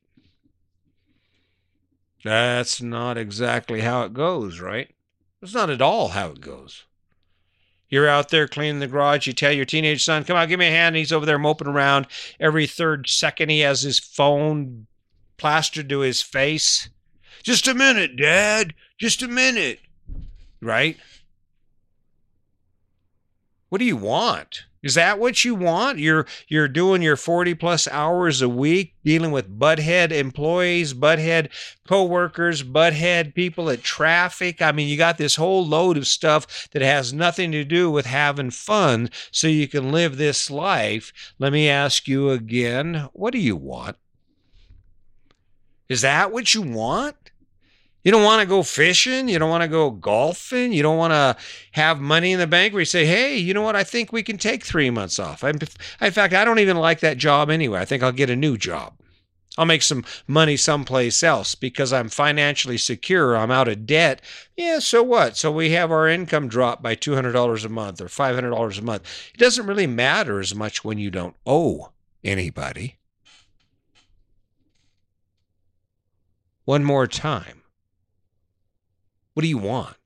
That's 2.26 2.82
not 2.82 3.20
exactly 3.20 3.82
how 3.82 4.02
it 4.02 4.14
goes, 4.16 4.60
right? 4.60 4.90
That's 5.40 5.54
not 5.54 5.70
at 5.70 5.80
all 5.80 6.08
how 6.08 6.30
it 6.30 6.42
goes. 6.42 6.86
You're 7.88 8.10
out 8.10 8.30
there 8.30 8.48
cleaning 8.48 8.80
the 8.80 8.88
garage. 8.88 9.28
You 9.28 9.34
tell 9.34 9.52
your 9.52 9.64
teenage 9.64 10.04
son, 10.04 10.24
come 10.24 10.36
on, 10.36 10.48
give 10.48 10.58
me 10.58 10.66
a 10.66 10.72
hand. 10.72 10.96
He's 10.96 11.12
over 11.12 11.28
there 11.28 11.38
moping 11.38 11.68
around. 11.68 12.08
Every 12.40 12.66
third 12.66 13.08
second, 13.08 13.50
he 13.50 13.60
has 13.60 13.84
his 13.84 14.00
phone 14.00 14.88
plastered 15.38 15.88
to 15.90 16.00
his 16.00 16.24
face. 16.24 16.90
Just 17.44 17.68
a 17.68 17.76
minute, 17.76 18.18
Dad. 18.18 18.74
Just 18.98 19.22
a 19.22 19.28
minute. 19.28 19.82
Right? 20.64 20.98
What 23.70 23.78
do 23.78 23.86
you 23.86 23.98
want? 23.98 24.66
Is 24.86 24.94
that 24.94 25.18
what 25.18 25.44
you 25.44 25.56
want? 25.56 25.98
You're 25.98 26.28
you're 26.48 26.68
doing 26.68 27.02
your 27.02 27.16
40 27.16 27.56
plus 27.56 27.88
hours 27.88 28.44
a 28.44 28.48
week 28.48 28.94
dealing 29.04 29.32
with 29.32 29.58
butthead 29.58 30.12
employees, 30.12 30.94
butthead 30.94 31.50
coworkers, 31.88 32.62
butthead 32.62 33.34
people 33.34 33.72
at 33.72 33.82
traffic. 33.82 34.62
I 34.62 34.72
mean, 34.72 34.88
you 34.88 34.96
got 34.96 35.18
this 35.18 35.38
whole 35.38 35.66
load 35.66 35.98
of 35.98 36.06
stuff 36.06 36.70
that 36.70 36.84
has 36.84 37.12
nothing 37.12 37.52
to 37.54 37.64
do 37.64 37.90
with 37.90 38.06
having 38.06 38.52
fun 38.52 39.10
so 39.32 39.48
you 39.48 39.68
can 39.68 39.92
live 39.92 40.18
this 40.18 40.52
life. 40.52 41.12
Let 41.40 41.52
me 41.52 41.68
ask 41.68 42.08
you 42.08 42.30
again, 42.30 43.10
what 43.14 43.34
do 43.34 43.40
you 43.40 43.56
want? 43.56 43.98
Is 45.90 46.02
that 46.02 46.32
what 46.32 46.54
you 46.54 46.62
want? 46.62 47.16
You 48.06 48.12
don't 48.12 48.24
want 48.24 48.40
to 48.42 48.48
go 48.48 48.62
fishing. 48.62 49.28
You 49.28 49.40
don't 49.40 49.50
want 49.50 49.64
to 49.64 49.68
go 49.68 49.90
golfing. 49.90 50.72
You 50.72 50.84
don't 50.84 51.00
want 51.00 51.12
to 51.12 51.36
have 51.72 52.00
money 52.00 52.34
in 52.34 52.40
the 52.40 52.46
bank 52.46 52.72
where 52.72 52.82
you 52.82 52.86
say, 52.86 53.04
hey, 53.04 53.36
you 53.36 53.52
know 53.52 53.64
what? 53.64 53.76
I 53.76 53.84
think 53.84 54.14
we 54.14 54.22
can 54.22 54.38
take 54.38 54.64
three 54.64 54.92
months 54.92 55.18
off. 55.18 55.44
I'm, 55.44 55.58
in 56.00 56.12
fact, 56.12 56.36
I 56.36 56.46
don't 56.46 56.60
even 56.60 56.78
like 56.78 57.00
that 57.00 57.18
job 57.18 57.50
anyway. 57.50 57.80
I 57.80 57.86
think 57.86 58.04
I'll 58.04 58.12
get 58.12 58.30
a 58.30 58.36
new 58.36 58.58
job. 58.58 58.94
I'll 59.58 59.66
make 59.66 59.82
some 59.82 60.06
money 60.28 60.56
someplace 60.56 61.24
else 61.24 61.56
because 61.56 61.92
I'm 61.92 62.10
financially 62.10 62.78
secure. 62.78 63.36
I'm 63.36 63.50
out 63.50 63.68
of 63.68 63.88
debt. 63.88 64.22
Yeah, 64.56 64.78
so 64.80 65.02
what? 65.02 65.36
So 65.36 65.52
we 65.52 65.72
have 65.72 65.92
our 65.92 66.08
income 66.08 66.48
drop 66.48 66.84
by 66.84 66.96
$200 66.96 67.66
a 67.66 67.70
month 67.70 68.02
or 68.02 68.06
$500 68.06 68.78
a 68.78 68.82
month. 68.84 69.32
It 69.34 69.40
doesn't 69.40 69.66
really 69.66 69.88
matter 69.88 70.40
as 70.40 70.54
much 70.54 70.84
when 70.84 71.00
you 71.00 71.10
don't 71.10 71.36
owe 71.48 71.92
anybody. 72.24 72.98
One 76.66 76.84
more 76.84 77.08
time. 77.08 77.64
What 79.36 79.42
do 79.42 79.50
you 79.50 79.58
want? 79.58 79.98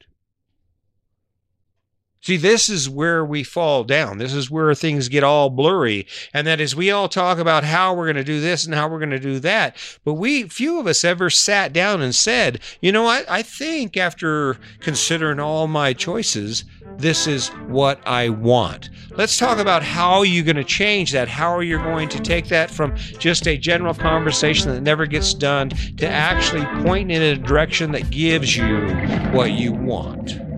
See, 2.21 2.35
this 2.35 2.67
is 2.67 2.89
where 2.89 3.23
we 3.23 3.43
fall 3.43 3.85
down. 3.85 4.17
This 4.17 4.33
is 4.33 4.51
where 4.51 4.75
things 4.75 5.07
get 5.07 5.23
all 5.23 5.49
blurry. 5.49 6.05
And 6.33 6.45
that 6.47 6.59
is, 6.59 6.75
we 6.75 6.91
all 6.91 7.07
talk 7.07 7.37
about 7.37 7.63
how 7.63 7.93
we're 7.93 8.07
going 8.07 8.17
to 8.17 8.23
do 8.25 8.41
this 8.41 8.65
and 8.65 8.75
how 8.75 8.89
we're 8.89 8.99
going 8.99 9.09
to 9.11 9.19
do 9.19 9.39
that. 9.39 9.77
But 10.03 10.15
we, 10.15 10.43
few 10.49 10.79
of 10.79 10.87
us 10.87 11.05
ever 11.05 11.29
sat 11.29 11.71
down 11.71 12.01
and 12.01 12.13
said, 12.13 12.59
you 12.81 12.91
know 12.91 13.03
what? 13.03 13.29
I 13.29 13.41
think 13.41 13.95
after 13.95 14.57
considering 14.81 15.39
all 15.39 15.67
my 15.67 15.93
choices, 15.93 16.65
this 16.99 17.27
is 17.27 17.47
what 17.67 18.05
I 18.05 18.29
want. 18.29 18.89
Let's 19.11 19.37
talk 19.37 19.57
about 19.57 19.83
how 19.83 20.23
you're 20.23 20.45
going 20.45 20.55
to 20.57 20.63
change 20.63 21.11
that. 21.13 21.27
How 21.27 21.49
are 21.49 21.63
you 21.63 21.77
going 21.77 22.09
to 22.09 22.19
take 22.19 22.47
that 22.49 22.69
from 22.69 22.95
just 22.95 23.47
a 23.47 23.57
general 23.57 23.93
conversation 23.93 24.69
that 24.71 24.81
never 24.81 25.05
gets 25.05 25.33
done 25.33 25.69
to 25.69 26.07
actually 26.07 26.65
pointing 26.83 27.15
in 27.15 27.21
a 27.21 27.37
direction 27.37 27.91
that 27.93 28.09
gives 28.09 28.55
you 28.55 28.87
what 29.31 29.51
you 29.51 29.71
want. 29.71 30.48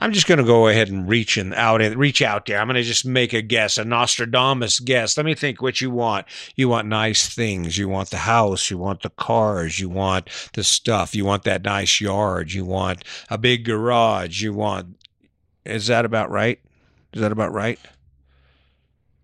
I'm 0.00 0.12
just 0.12 0.26
going 0.26 0.38
to 0.38 0.44
go 0.44 0.66
ahead 0.66 0.88
and 0.88 1.06
reach 1.06 1.36
and 1.36 1.52
out 1.54 1.82
and 1.82 1.96
reach 1.96 2.22
out 2.22 2.46
there. 2.46 2.58
I'm 2.58 2.66
going 2.66 2.76
to 2.76 2.82
just 2.82 3.04
make 3.04 3.34
a 3.34 3.42
guess, 3.42 3.76
a 3.76 3.84
Nostradamus 3.84 4.80
guess. 4.80 5.16
Let 5.16 5.26
me 5.26 5.34
think 5.34 5.60
what 5.60 5.82
you 5.82 5.90
want. 5.90 6.26
You 6.56 6.70
want 6.70 6.88
nice 6.88 7.28
things. 7.28 7.76
You 7.76 7.88
want 7.88 8.08
the 8.10 8.18
house. 8.18 8.70
You 8.70 8.78
want 8.78 9.02
the 9.02 9.10
cars. 9.10 9.78
You 9.78 9.90
want 9.90 10.30
the 10.54 10.64
stuff. 10.64 11.14
You 11.14 11.26
want 11.26 11.42
that 11.44 11.62
nice 11.62 12.00
yard. 12.00 12.52
You 12.52 12.64
want 12.64 13.04
a 13.28 13.36
big 13.36 13.66
garage. 13.66 14.40
You 14.40 14.54
want. 14.54 14.96
Is 15.66 15.88
that 15.88 16.06
about 16.06 16.30
right? 16.30 16.58
Is 17.12 17.20
that 17.20 17.32
about 17.32 17.52
right? 17.52 17.78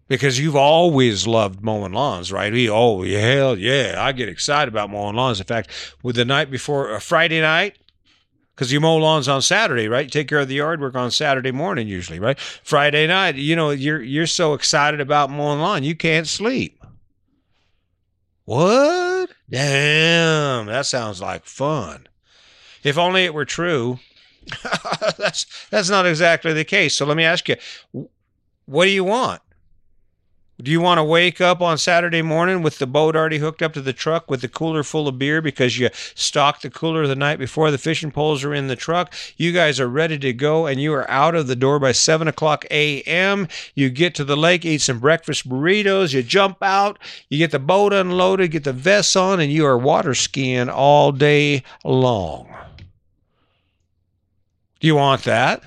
Because 0.09 0.39
you've 0.39 0.57
always 0.57 1.27
loved 1.27 1.63
mowing 1.63 1.93
lawns, 1.93 2.31
right? 2.31 2.53
We, 2.53 2.69
oh, 2.71 3.03
hell 3.03 3.59
yeah. 3.59 3.95
I 3.99 4.13
get 4.13 4.29
excited 4.29 4.73
about 4.73 4.91
mowing 4.91 5.17
lawns. 5.17 5.41
In 5.41 5.47
fact, 5.47 5.71
with 6.03 6.17
the 6.17 6.25
night 6.25 6.51
before, 6.51 6.95
a 6.95 7.01
Friday 7.01 7.41
night, 7.41 7.77
because 8.57 8.73
you 8.73 8.81
mow 8.81 8.97
lawns 8.97 9.29
on 9.29 9.43
Saturday, 9.43 9.87
right? 9.87 10.07
You 10.07 10.11
take 10.11 10.29
care 10.29 10.39
of 10.39 10.49
the 10.49 10.55
yard 10.55 10.81
work 10.81 10.95
on 10.95 11.11
Saturday 11.11 11.53
morning 11.53 11.87
usually, 11.87 12.19
right? 12.19 12.39
Friday 12.41 13.07
night, 13.07 13.35
you 13.35 13.55
know, 13.55 13.71
you're 13.71 14.03
you're 14.03 14.27
so 14.27 14.55
excited 14.55 14.99
about 15.01 15.31
mowing 15.31 15.61
lawn, 15.61 15.85
you 15.85 15.95
can't 15.95 16.27
sleep. 16.27 16.83
What? 18.47 19.31
Damn, 19.51 20.67
that 20.67 20.87
sounds 20.87 21.21
like 21.21 21.45
fun. 21.45 22.09
If 22.83 22.97
only 22.97 23.25
it 23.25 23.35
were 23.35 23.45
true. 23.45 23.99
that's 25.19 25.69
that's 25.71 25.91
not 25.91 26.07
exactly 26.07 26.53
the 26.53 26.65
case. 26.65 26.97
So 26.97 27.05
let 27.05 27.17
me 27.17 27.25
ask 27.25 27.49
you, 27.49 27.57
what 28.65 28.85
do 28.87 28.91
you 28.91 29.05
want? 29.05 29.43
Do 30.63 30.71
you 30.71 30.81
want 30.81 30.97
to 30.97 31.05
wake 31.05 31.39
up 31.43 31.61
on 31.61 31.77
Saturday 31.77 32.23
morning 32.23 32.63
with 32.63 32.79
the 32.79 32.87
boat 32.87 33.15
already 33.15 33.37
hooked 33.37 33.61
up 33.61 33.75
to 33.75 33.83
the 33.83 33.93
truck 33.93 34.31
with 34.31 34.41
the 34.41 34.49
cooler 34.49 34.83
full 34.83 35.07
of 35.07 35.19
beer 35.19 35.43
because 35.43 35.79
you 35.79 35.91
stocked 36.15 36.63
the 36.63 36.71
cooler 36.71 37.07
the 37.07 37.15
night 37.15 37.39
before 37.39 37.71
the 37.71 37.77
fishing 37.77 38.11
poles 38.11 38.43
are 38.43 38.55
in 38.55 38.67
the 38.67 38.75
truck? 38.75 39.13
You 39.37 39.53
guys 39.53 39.79
are 39.79 39.87
ready 39.87 40.19
to 40.19 40.33
go 40.33 40.65
and 40.65 40.81
you 40.81 40.95
are 40.95 41.11
out 41.11 41.35
of 41.35 41.47
the 41.47 41.57
door 41.57 41.79
by 41.79 41.93
7 41.93 42.27
o'clock 42.27 42.65
a.m. 42.71 43.49
You 43.75 43.91
get 43.91 44.15
to 44.15 44.25
the 44.25 44.37
lake, 44.37 44.65
eat 44.65 44.81
some 44.81 44.99
breakfast 44.99 45.47
burritos, 45.47 46.15
you 46.15 46.23
jump 46.23 46.63
out, 46.63 46.99
you 47.29 47.37
get 47.37 47.51
the 47.51 47.59
boat 47.59 47.93
unloaded, 47.93 48.53
get 48.53 48.65
the 48.65 48.73
vests 48.73 49.15
on, 49.15 49.41
and 49.41 49.53
you 49.53 49.67
are 49.67 49.77
water 49.77 50.15
skiing 50.15 50.71
all 50.71 51.13
day 51.13 51.65
long. 51.85 52.49
Do 54.81 54.87
you 54.87 54.95
want 54.95 55.25
that? 55.25 55.63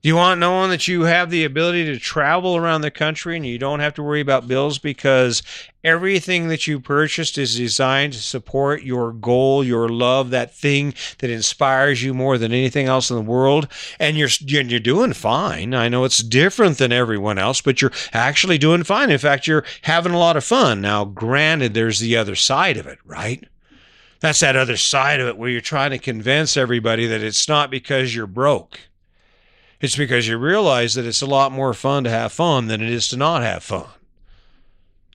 Do 0.00 0.08
you 0.08 0.14
want 0.14 0.38
knowing 0.38 0.70
that 0.70 0.86
you 0.86 1.02
have 1.02 1.28
the 1.28 1.42
ability 1.42 1.86
to 1.86 1.98
travel 1.98 2.56
around 2.56 2.82
the 2.82 2.90
country 2.90 3.36
and 3.36 3.44
you 3.44 3.58
don't 3.58 3.80
have 3.80 3.94
to 3.94 4.02
worry 4.02 4.20
about 4.20 4.46
bills 4.46 4.78
because 4.78 5.42
everything 5.82 6.46
that 6.48 6.68
you 6.68 6.78
purchased 6.78 7.36
is 7.36 7.56
designed 7.56 8.12
to 8.12 8.20
support 8.20 8.84
your 8.84 9.12
goal, 9.12 9.64
your 9.64 9.88
love, 9.88 10.30
that 10.30 10.54
thing 10.54 10.94
that 11.18 11.30
inspires 11.30 12.00
you 12.00 12.14
more 12.14 12.38
than 12.38 12.52
anything 12.52 12.86
else 12.86 13.10
in 13.10 13.16
the 13.16 13.22
world, 13.22 13.66
and 13.98 14.16
you're 14.16 14.28
you're 14.38 14.78
doing 14.78 15.14
fine. 15.14 15.74
I 15.74 15.88
know 15.88 16.04
it's 16.04 16.22
different 16.22 16.78
than 16.78 16.92
everyone 16.92 17.38
else, 17.38 17.60
but 17.60 17.82
you're 17.82 17.90
actually 18.12 18.56
doing 18.56 18.84
fine. 18.84 19.10
In 19.10 19.18
fact, 19.18 19.48
you're 19.48 19.64
having 19.82 20.12
a 20.12 20.18
lot 20.18 20.36
of 20.36 20.44
fun. 20.44 20.80
Now, 20.80 21.06
granted, 21.06 21.74
there's 21.74 21.98
the 21.98 22.16
other 22.16 22.36
side 22.36 22.76
of 22.76 22.86
it, 22.86 22.98
right? 23.04 23.42
That's 24.20 24.40
that 24.40 24.54
other 24.54 24.76
side 24.76 25.18
of 25.18 25.26
it 25.26 25.36
where 25.36 25.50
you're 25.50 25.60
trying 25.60 25.90
to 25.90 25.98
convince 25.98 26.56
everybody 26.56 27.08
that 27.08 27.24
it's 27.24 27.48
not 27.48 27.68
because 27.68 28.14
you're 28.14 28.28
broke 28.28 28.78
it's 29.80 29.96
because 29.96 30.26
you 30.26 30.36
realize 30.36 30.94
that 30.94 31.06
it's 31.06 31.22
a 31.22 31.26
lot 31.26 31.52
more 31.52 31.74
fun 31.74 32.04
to 32.04 32.10
have 32.10 32.32
fun 32.32 32.66
than 32.66 32.82
it 32.82 32.90
is 32.90 33.08
to 33.08 33.16
not 33.16 33.42
have 33.42 33.62
fun. 33.62 33.86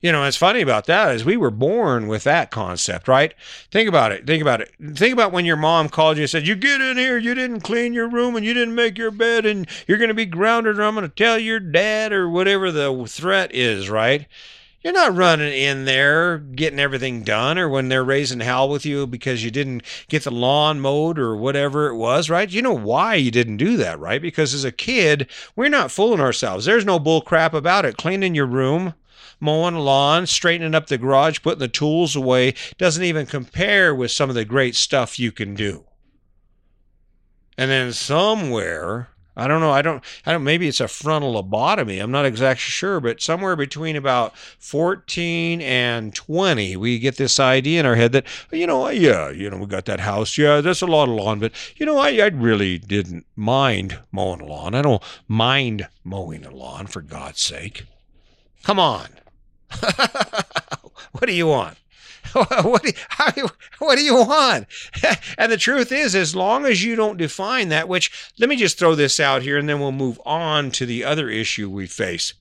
You 0.02 0.12
know, 0.12 0.20
what's 0.20 0.36
funny 0.36 0.60
about 0.60 0.86
that 0.88 1.16
is 1.16 1.24
we 1.24 1.38
were 1.38 1.50
born 1.50 2.08
with 2.08 2.26
that 2.26 2.52
concept, 2.52 3.08
right? 3.08 3.34
Think 3.72 3.88
about 3.88 4.12
it. 4.12 4.28
Think 4.28 4.42
about 4.42 4.60
it. 4.60 4.74
Think 4.96 5.14
about 5.14 5.32
when 5.32 5.46
your 5.46 5.56
mom 5.56 5.88
called 5.88 6.18
you 6.18 6.24
and 6.24 6.30
said, 6.30 6.46
"You 6.46 6.56
get 6.56 6.82
in 6.82 6.98
here, 6.98 7.18
you 7.18 7.34
didn't 7.34 7.62
clean 7.62 7.94
your 7.94 8.10
room 8.10 8.36
and 8.36 8.46
you 8.46 8.54
didn't 8.54 8.76
make 8.76 8.98
your 8.98 9.12
bed 9.12 9.46
and 9.46 9.66
you're 9.88 9.98
going 9.98 10.10
to 10.10 10.14
be 10.14 10.26
grounded 10.26 10.78
or 10.78 10.84
I'm 10.84 10.96
going 10.96 11.10
to 11.10 11.16
tell 11.16 11.40
your 11.40 11.62
dad 11.62 12.12
or 12.12 12.30
whatever 12.30 12.70
the 12.70 13.06
threat 13.08 13.56
is, 13.56 13.90
right?" 13.90 14.28
You're 14.84 14.92
not 14.92 15.16
running 15.16 15.54
in 15.54 15.86
there 15.86 16.40
getting 16.40 16.80
everything 16.80 17.24
done 17.24 17.58
or 17.58 17.70
when 17.70 17.88
they're 17.88 18.04
raising 18.04 18.42
hell 18.42 18.68
with 18.68 18.86
you 18.86 19.08
because 19.08 19.42
you 19.42 19.50
didn't 19.50 19.84
get 20.10 20.26
the 20.26 20.32
lawn 20.32 20.82
mowed 20.82 21.18
or 21.18 21.38
whatever 21.38 21.88
it 21.88 21.96
was, 21.96 22.30
right? 22.30 22.52
You 22.52 22.62
know 22.62 22.74
why 22.76 23.16
you 23.16 23.32
didn't 23.32 23.58
do 23.58 23.78
that, 23.78 23.98
right? 23.98 24.22
Because 24.22 24.54
as 24.54 24.66
a 24.66 24.74
kid, 24.74 25.30
we're 25.56 25.70
not 25.70 25.90
fooling 25.90 26.20
ourselves. 26.20 26.66
There's 26.66 26.84
no 26.84 27.00
bull 27.00 27.22
crap 27.22 27.54
about 27.54 27.86
it. 27.86 27.96
Cleaning 27.96 28.36
your 28.36 28.46
room, 28.46 28.94
mowing 29.40 29.76
lawn, 29.76 30.28
straightening 30.28 30.76
up 30.76 30.88
the 30.88 30.98
garage, 30.98 31.42
putting 31.42 31.60
the 31.60 31.70
tools 31.70 32.14
away 32.14 32.54
doesn't 32.78 33.04
even 33.04 33.26
compare 33.26 33.96
with 33.96 34.12
some 34.12 34.30
of 34.30 34.36
the 34.36 34.44
great 34.44 34.76
stuff 34.76 35.18
you 35.18 35.32
can 35.32 35.56
do. 35.56 35.86
And 37.58 37.72
then 37.72 37.94
somewhere 37.94 39.13
I 39.36 39.48
don't 39.48 39.62
know. 39.62 39.72
I 39.72 39.82
don't. 39.82 40.04
I 40.26 40.32
don't. 40.32 40.44
Maybe 40.44 40.68
it's 40.68 40.80
a 40.80 40.88
frontal 40.88 41.42
lobotomy. 41.42 42.02
I'm 42.02 42.12
not 42.12 42.26
exactly 42.26 42.62
sure, 42.62 43.00
but 43.00 43.22
somewhere 43.22 43.56
between 43.56 43.96
about 43.96 44.38
14 44.38 45.60
and 45.62 46.14
20, 46.14 46.76
we 46.78 47.00
get 47.00 47.18
this 47.18 47.40
idea 47.40 47.80
in 47.80 47.86
our 47.86 47.96
head 47.96 48.12
that 48.12 48.26
you 48.52 48.68
know, 48.68 48.88
yeah, 48.90 49.32
you 49.32 49.50
know, 49.50 49.58
we 49.58 49.66
got 49.66 49.86
that 49.86 50.02
house. 50.02 50.38
Yeah, 50.38 50.62
that's 50.62 50.82
a 50.82 50.88
lot 50.88 51.10
of 51.10 51.16
lawn, 51.16 51.40
but 51.40 51.52
you 51.78 51.86
know, 51.86 51.98
I, 51.98 52.18
I 52.18 52.28
really 52.28 52.78
didn't 52.78 53.26
mind 53.36 54.00
mowing 54.12 54.42
a 54.42 54.46
lawn. 54.46 54.76
I 54.76 54.84
don't 54.84 55.02
mind 55.28 55.88
mowing 56.04 56.46
a 56.46 56.52
lawn 56.52 56.86
for 56.86 57.02
God's 57.02 57.42
sake. 57.42 57.86
Come 58.64 58.80
on. 58.80 59.08
what 61.12 61.26
do 61.26 61.34
you 61.34 61.48
want? 61.48 61.78
what, 62.64 62.84
do 62.84 62.90
you, 62.90 62.94
how, 63.10 63.32
what 63.80 63.98
do 63.98 64.04
you 64.04 64.16
want? 64.16 64.68
and 65.38 65.52
the 65.52 65.58
truth 65.58 65.92
is, 65.92 66.16
as 66.16 66.36
long 66.36 66.66
as 66.66 66.84
you 66.84 66.96
don't 66.96 67.18
define 67.18 67.70
that, 67.70 67.88
which 67.88 68.32
let 68.40 68.50
me 68.50 68.56
just 68.56 68.80
throw 68.80 68.96
this 68.96 69.20
out 69.20 69.42
here 69.42 69.58
and 69.58 69.70
then 69.70 69.80
we'll 69.80 69.92
move 69.92 70.20
on 70.26 70.72
to 70.72 70.86
the 70.86 71.04
other 71.04 71.30
issue 71.30 71.70
we 71.70 71.88
face. 71.88 72.34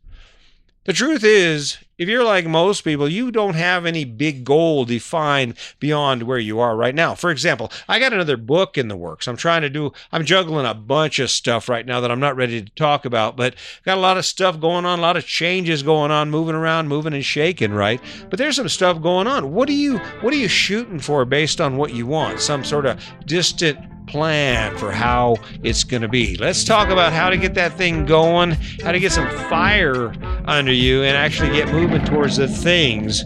The 0.85 0.93
truth 0.93 1.23
is, 1.23 1.79
if 1.97 2.09
you're 2.09 2.25
like 2.25 2.45
most 2.45 2.83
people, 2.83 3.09
you 3.09 3.31
don't 3.31 3.55
have 3.55 3.87
any 3.87 4.05
big 4.05 4.43
goal 4.43 4.85
defined 4.85 5.55
beyond 5.79 6.25
where 6.25 6.41
you 6.41 6.59
are 6.59 6.75
right 6.75 6.95
now. 6.95 7.15
For 7.15 7.31
example, 7.31 7.71
I 7.89 8.01
got 8.01 8.13
another 8.13 8.37
book 8.37 8.77
in 8.77 8.89
the 8.89 8.97
works. 8.97 9.29
I'm 9.29 9.37
trying 9.37 9.63
to 9.63 9.71
do, 9.71 9.93
I'm 10.11 10.25
juggling 10.25 10.67
a 10.67 10.75
bunch 10.75 11.21
of 11.21 11.31
stuff 11.31 11.69
right 11.69 11.87
now 11.87 12.01
that 12.01 12.11
I'm 12.11 12.19
not 12.19 12.35
ready 12.35 12.61
to 12.61 12.71
talk 12.73 13.05
about, 13.05 13.37
but 13.37 13.55
got 13.85 13.97
a 13.97 14.01
lot 14.01 14.19
of 14.19 14.27
stuff 14.27 14.59
going 14.59 14.85
on, 14.85 14.99
a 14.99 15.03
lot 15.03 15.17
of 15.17 15.25
changes 15.25 15.85
going 15.85 16.11
on, 16.11 16.31
moving 16.31 16.57
around, 16.57 16.89
moving 16.89 17.15
and 17.15 17.25
shaking, 17.25 17.73
right? 17.73 18.01
But 18.29 18.41
there's 18.41 18.57
some 18.57 18.69
stuff 18.69 19.01
going 19.01 19.29
on. 19.29 19.53
What 19.53 19.69
are 19.69 19.73
you, 19.73 19.99
what 20.21 20.35
are 20.35 20.39
you 20.39 20.49
shooting 20.49 20.99
for 20.99 21.25
based 21.25 21.61
on 21.61 21.77
what 21.77 21.95
you 21.95 22.07
want? 22.07 22.41
Some 22.41 22.65
sort 22.65 22.87
of 22.87 23.01
distant 23.25 23.79
plan 24.13 24.77
for 24.77 24.93
how 24.93 25.37
it's 25.63 25.85
going 25.85 26.03
to 26.03 26.09
be. 26.09 26.37
Let's 26.37 26.65
talk 26.65 26.91
about 26.91 27.15
how 27.15 27.31
to 27.31 27.39
get 27.39 27.55
that 27.55 27.73
thing 27.79 28.05
going, 28.05 28.51
how 28.83 28.93
to 28.93 29.01
get 29.01 29.11
some 29.11 29.29
fire 29.49 30.15
under 30.45 30.71
you, 30.71 31.03
and 31.03 31.17
actually 31.17 31.49
get 31.49 31.73
moving 31.73 32.05
towards 32.05 32.37
the 32.37 32.47
things 32.47 33.25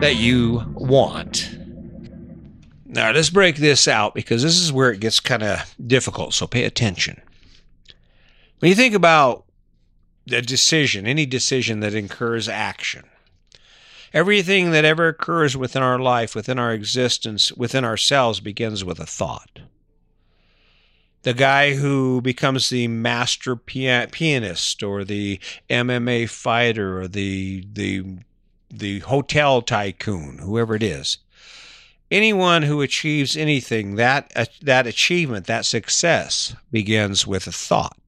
that 0.00 0.16
you 0.18 0.62
want. 0.74 1.58
Now, 2.86 3.10
let's 3.10 3.30
break 3.30 3.56
this 3.56 3.88
out 3.88 4.14
because 4.14 4.44
this 4.44 4.60
is 4.60 4.72
where 4.72 4.92
it 4.92 5.00
gets 5.00 5.18
kind 5.18 5.42
of 5.42 5.74
difficult, 5.84 6.34
so 6.34 6.46
pay 6.46 6.64
attention. 6.64 7.20
When 8.60 8.68
you 8.68 8.76
think 8.76 8.94
about 8.94 9.44
a 10.30 10.40
decision, 10.40 11.04
any 11.04 11.26
decision 11.26 11.80
that 11.80 11.94
incurs 11.94 12.48
action, 12.48 13.06
everything 14.12 14.70
that 14.70 14.84
ever 14.84 15.08
occurs 15.08 15.56
within 15.56 15.82
our 15.82 15.98
life, 15.98 16.36
within 16.36 16.60
our 16.60 16.72
existence, 16.72 17.52
within 17.54 17.84
ourselves 17.84 18.38
begins 18.38 18.84
with 18.84 19.00
a 19.00 19.06
thought 19.06 19.62
the 21.22 21.34
guy 21.34 21.74
who 21.74 22.20
becomes 22.20 22.68
the 22.68 22.88
master 22.88 23.56
pianist 23.56 24.82
or 24.82 25.04
the 25.04 25.38
MMA 25.70 26.28
fighter 26.28 27.00
or 27.00 27.08
the 27.08 27.64
the 27.72 28.04
the 28.70 29.00
hotel 29.00 29.60
tycoon, 29.62 30.38
whoever 30.38 30.74
it 30.74 30.82
is. 30.82 31.18
Anyone 32.10 32.62
who 32.62 32.82
achieves 32.82 33.36
anything, 33.36 33.94
that 33.96 34.32
uh, 34.34 34.46
that 34.62 34.86
achievement, 34.86 35.46
that 35.46 35.64
success 35.64 36.54
begins 36.70 37.26
with 37.26 37.46
a 37.46 37.52
thought. 37.52 37.98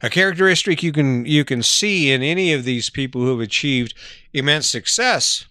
A 0.00 0.10
characteristic 0.10 0.82
you 0.82 0.92
can 0.92 1.24
you 1.24 1.44
can 1.44 1.62
see 1.62 2.12
in 2.12 2.22
any 2.22 2.52
of 2.52 2.64
these 2.64 2.90
people 2.90 3.20
who 3.20 3.30
have 3.30 3.40
achieved 3.40 3.94
immense 4.32 4.68
success 4.68 5.46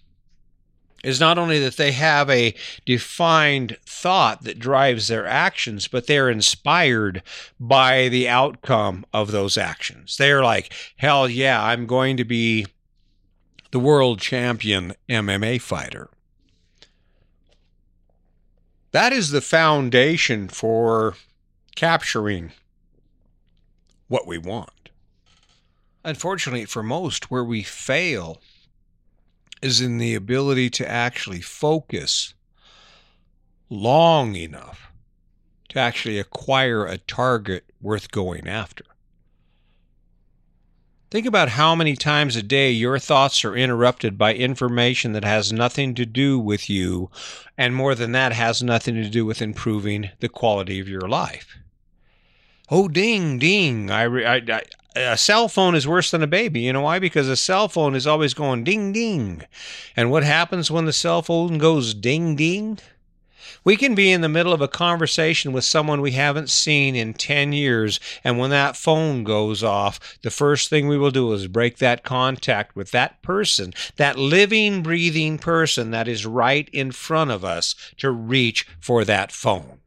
is 1.04 1.20
not 1.20 1.38
only 1.38 1.58
that 1.60 1.76
they 1.76 1.92
have 1.92 2.28
a 2.28 2.54
defined 2.84 3.76
thought 3.86 4.42
that 4.42 4.58
drives 4.58 5.08
their 5.08 5.26
actions, 5.26 5.86
but 5.86 6.06
they're 6.06 6.30
inspired 6.30 7.22
by 7.60 8.08
the 8.08 8.28
outcome 8.28 9.06
of 9.12 9.30
those 9.30 9.56
actions. 9.56 10.16
They're 10.16 10.42
like, 10.42 10.72
hell 10.96 11.28
yeah, 11.28 11.62
I'm 11.62 11.86
going 11.86 12.16
to 12.16 12.24
be 12.24 12.66
the 13.70 13.78
world 13.78 14.18
champion 14.20 14.94
MMA 15.08 15.60
fighter. 15.60 16.08
That 18.90 19.12
is 19.12 19.30
the 19.30 19.42
foundation 19.42 20.48
for 20.48 21.14
capturing 21.76 22.52
what 24.08 24.26
we 24.26 24.38
want. 24.38 24.88
Unfortunately, 26.04 26.64
for 26.64 26.82
most, 26.82 27.30
where 27.30 27.44
we 27.44 27.62
fail 27.62 28.40
is 29.62 29.80
in 29.80 29.98
the 29.98 30.14
ability 30.14 30.70
to 30.70 30.88
actually 30.88 31.40
focus 31.40 32.34
long 33.70 34.34
enough 34.34 34.88
to 35.68 35.78
actually 35.78 36.18
acquire 36.18 36.86
a 36.86 36.98
target 36.98 37.64
worth 37.80 38.10
going 38.10 38.48
after. 38.48 38.84
Think 41.10 41.24
about 41.24 41.50
how 41.50 41.74
many 41.74 41.96
times 41.96 42.36
a 42.36 42.42
day 42.42 42.70
your 42.70 42.98
thoughts 42.98 43.42
are 43.42 43.56
interrupted 43.56 44.18
by 44.18 44.34
information 44.34 45.12
that 45.12 45.24
has 45.24 45.52
nothing 45.52 45.94
to 45.94 46.04
do 46.04 46.38
with 46.38 46.68
you, 46.68 47.10
and 47.56 47.74
more 47.74 47.94
than 47.94 48.12
that, 48.12 48.32
has 48.32 48.62
nothing 48.62 48.94
to 48.96 49.08
do 49.08 49.24
with 49.24 49.40
improving 49.40 50.10
the 50.20 50.28
quality 50.28 50.80
of 50.80 50.88
your 50.88 51.08
life. 51.08 51.56
Oh, 52.70 52.88
ding, 52.88 53.38
ding. 53.38 53.90
I, 53.90 54.04
I, 54.04 54.62
a 54.98 55.16
cell 55.16 55.48
phone 55.48 55.74
is 55.74 55.86
worse 55.86 56.10
than 56.10 56.22
a 56.22 56.26
baby. 56.26 56.60
You 56.60 56.72
know 56.72 56.82
why? 56.82 56.98
Because 56.98 57.28
a 57.28 57.36
cell 57.36 57.68
phone 57.68 57.94
is 57.94 58.06
always 58.06 58.34
going 58.34 58.64
ding, 58.64 58.92
ding. 58.92 59.42
And 59.96 60.10
what 60.10 60.24
happens 60.24 60.70
when 60.70 60.84
the 60.84 60.92
cell 60.92 61.22
phone 61.22 61.58
goes 61.58 61.94
ding, 61.94 62.36
ding? 62.36 62.78
We 63.64 63.76
can 63.76 63.94
be 63.94 64.12
in 64.12 64.20
the 64.20 64.28
middle 64.28 64.52
of 64.52 64.60
a 64.60 64.68
conversation 64.68 65.52
with 65.52 65.64
someone 65.64 66.00
we 66.00 66.12
haven't 66.12 66.50
seen 66.50 66.94
in 66.94 67.14
10 67.14 67.52
years, 67.52 67.98
and 68.22 68.38
when 68.38 68.50
that 68.50 68.76
phone 68.76 69.24
goes 69.24 69.64
off, 69.64 70.18
the 70.22 70.30
first 70.30 70.70
thing 70.70 70.86
we 70.86 70.98
will 70.98 71.10
do 71.10 71.32
is 71.32 71.48
break 71.48 71.78
that 71.78 72.04
contact 72.04 72.76
with 72.76 72.90
that 72.92 73.20
person, 73.22 73.74
that 73.96 74.18
living, 74.18 74.82
breathing 74.82 75.38
person 75.38 75.90
that 75.90 76.08
is 76.08 76.24
right 76.24 76.68
in 76.72 76.92
front 76.92 77.30
of 77.30 77.44
us 77.44 77.74
to 77.98 78.10
reach 78.10 78.66
for 78.80 79.04
that 79.04 79.32
phone 79.32 79.80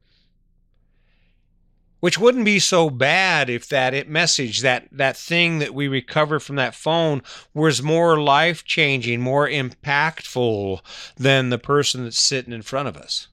which 2.02 2.20
wouldn't 2.20 2.44
be 2.44 2.60
so 2.60 2.90
bad 2.90 3.50
if 3.50 3.70
that 3.70 4.10
message 4.10 4.60
that 4.60 4.88
that 4.92 5.16
thing 5.16 5.60
that 5.60 5.74
we 5.74 5.88
recover 5.88 6.40
from 6.40 6.58
that 6.58 6.76
phone 6.76 7.22
was 7.54 7.82
more 7.82 8.22
life 8.22 8.66
changing 8.66 9.22
more 9.22 9.48
impactful 9.48 10.82
than 11.16 11.50
the 11.50 11.58
person 11.58 12.04
that's 12.04 12.20
sitting 12.20 12.52
in 12.52 12.62
front 12.62 12.90
of 12.90 12.98
us 12.98 13.30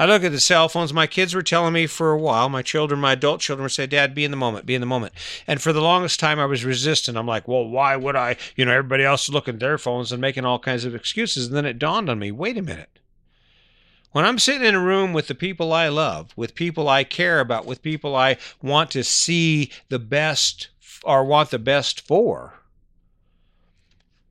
I 0.00 0.06
look 0.06 0.24
at 0.24 0.32
the 0.32 0.40
cell 0.40 0.70
phones. 0.70 0.94
My 0.94 1.06
kids 1.06 1.34
were 1.34 1.42
telling 1.42 1.74
me 1.74 1.86
for 1.86 2.12
a 2.12 2.18
while, 2.18 2.48
my 2.48 2.62
children, 2.62 3.02
my 3.02 3.12
adult 3.12 3.42
children 3.42 3.64
would 3.64 3.72
say, 3.72 3.86
Dad, 3.86 4.14
be 4.14 4.24
in 4.24 4.30
the 4.30 4.36
moment, 4.38 4.64
be 4.64 4.74
in 4.74 4.80
the 4.80 4.86
moment. 4.86 5.12
And 5.46 5.60
for 5.60 5.74
the 5.74 5.82
longest 5.82 6.18
time, 6.18 6.38
I 6.38 6.46
was 6.46 6.64
resistant. 6.64 7.18
I'm 7.18 7.26
like, 7.26 7.46
well, 7.46 7.68
why 7.68 7.96
would 7.96 8.16
I? 8.16 8.36
You 8.56 8.64
know, 8.64 8.72
everybody 8.72 9.04
else 9.04 9.24
is 9.24 9.34
looking 9.34 9.56
at 9.56 9.60
their 9.60 9.76
phones 9.76 10.10
and 10.10 10.18
making 10.18 10.46
all 10.46 10.58
kinds 10.58 10.86
of 10.86 10.94
excuses. 10.94 11.48
And 11.48 11.54
then 11.54 11.66
it 11.66 11.78
dawned 11.78 12.08
on 12.08 12.18
me 12.18 12.32
wait 12.32 12.56
a 12.56 12.62
minute. 12.62 12.99
When 14.12 14.24
I'm 14.24 14.38
sitting 14.40 14.66
in 14.66 14.74
a 14.74 14.80
room 14.80 15.12
with 15.12 15.28
the 15.28 15.34
people 15.34 15.72
I 15.72 15.88
love, 15.88 16.32
with 16.36 16.54
people 16.54 16.88
I 16.88 17.04
care 17.04 17.38
about, 17.38 17.64
with 17.64 17.82
people 17.82 18.16
I 18.16 18.38
want 18.60 18.90
to 18.92 19.04
see 19.04 19.70
the 19.88 20.00
best 20.00 20.68
or 21.04 21.24
want 21.24 21.50
the 21.50 21.58
best 21.58 22.00
for, 22.00 22.54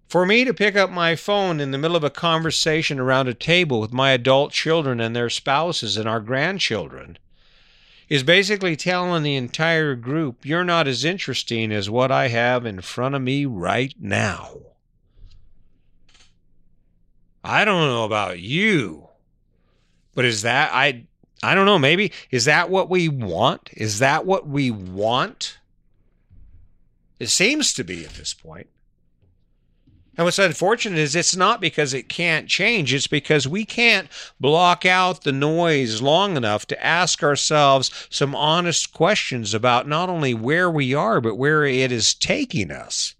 for 0.09 0.25
me 0.25 0.43
to 0.43 0.53
pick 0.53 0.75
up 0.75 0.89
my 0.89 1.15
phone 1.15 1.59
in 1.59 1.71
the 1.71 1.77
middle 1.77 1.95
of 1.95 2.03
a 2.03 2.09
conversation 2.09 3.00
around 3.00 3.27
a 3.27 3.33
table 3.33 3.79
with 3.79 3.93
my 3.93 4.12
adult 4.12 4.51
children 4.51 5.00
and 5.00 5.15
their 5.15 5.29
spouses 5.29 5.98
and 5.98 6.09
our 6.09 6.19
grandchildren 6.19 7.17
is 8.09 8.24
basically 8.24 8.75
telling 8.75 9.21
the 9.21 9.36
entire 9.36 9.93
group, 9.93 10.43
you're 10.43 10.63
not 10.63 10.88
as 10.88 11.06
interesting 11.06 11.71
as 11.71 11.91
what 11.91 12.12
I 12.12 12.30
have 12.30 12.65
in 12.65 12.82
front 12.82 13.13
of 13.13 13.21
me 13.21 13.45
right 13.45 13.93
now. 13.99 14.58
I 17.43 17.63
don't 17.63 17.88
know 17.88 18.04
about 18.04 18.39
you, 18.39 19.09
but 20.19 20.25
is 20.25 20.41
that, 20.41 20.71
I, 20.73 21.05
I 21.41 21.55
don't 21.55 21.65
know, 21.65 21.79
maybe, 21.79 22.12
is 22.29 22.43
that 22.43 22.69
what 22.69 22.89
we 22.89 23.08
want? 23.08 23.69
Is 23.71 23.99
that 23.99 24.25
what 24.25 24.45
we 24.45 24.69
want? 24.69 25.60
It 27.19 27.29
seems 27.29 27.71
to 27.75 27.86
be 27.86 28.03
at 28.03 28.15
this 28.15 28.34
point. 28.34 28.67
And 30.17 30.25
what's 30.25 30.38
unfortunate 30.38 30.99
is 30.99 31.15
it's 31.15 31.38
not 31.38 31.62
because 31.62 31.93
it 31.93 32.10
can't 32.10 32.49
change, 32.49 32.93
it's 32.93 33.08
because 33.08 33.47
we 33.47 33.63
can't 33.63 34.10
block 34.41 34.86
out 34.86 35.23
the 35.23 35.32
noise 35.32 36.01
long 36.01 36.36
enough 36.36 36.65
to 36.65 36.86
ask 36.86 37.23
ourselves 37.23 37.89
some 38.10 38.36
honest 38.36 38.91
questions 38.91 39.53
about 39.53 39.88
not 39.88 40.10
only 40.10 40.34
where 40.34 40.69
we 40.69 40.93
are, 40.93 41.21
but 41.21 41.38
where 41.38 41.63
it 41.63 41.93
is 41.93 42.13
taking 42.13 42.71
us. 42.71 43.15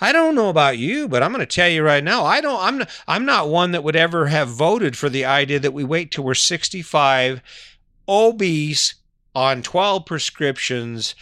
I 0.00 0.12
don't 0.12 0.34
know 0.34 0.48
about 0.48 0.78
you, 0.78 1.08
but 1.08 1.22
I'm 1.22 1.32
going 1.32 1.40
to 1.40 1.46
tell 1.46 1.68
you 1.68 1.82
right 1.82 2.04
now, 2.04 2.24
I 2.24 2.40
don't 2.40 2.60
I'm 2.60 2.86
I'm 3.06 3.24
not 3.24 3.48
one 3.48 3.72
that 3.72 3.84
would 3.84 3.96
ever 3.96 4.26
have 4.26 4.48
voted 4.48 4.96
for 4.96 5.08
the 5.08 5.24
idea 5.24 5.58
that 5.60 5.72
we 5.72 5.84
wait 5.84 6.10
till 6.10 6.24
we're 6.24 6.34
65 6.34 7.42
obese 8.08 8.94
on 9.34 9.62
12 9.62 10.06
prescriptions 10.06 11.14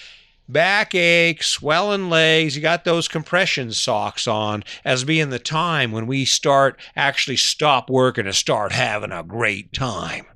backache, 0.48 1.42
swelling 1.42 2.08
legs, 2.08 2.56
you 2.56 2.62
got 2.62 2.84
those 2.84 3.08
compression 3.08 3.72
socks 3.72 4.26
on 4.26 4.64
as 4.84 5.04
being 5.04 5.30
the 5.30 5.38
time 5.38 5.92
when 5.92 6.06
we 6.06 6.24
start 6.24 6.78
actually 6.94 7.36
stop 7.36 7.90
working 7.90 8.26
and 8.26 8.34
start 8.34 8.72
having 8.72 9.12
a 9.12 9.22
great 9.22 9.72
time. 9.72 10.26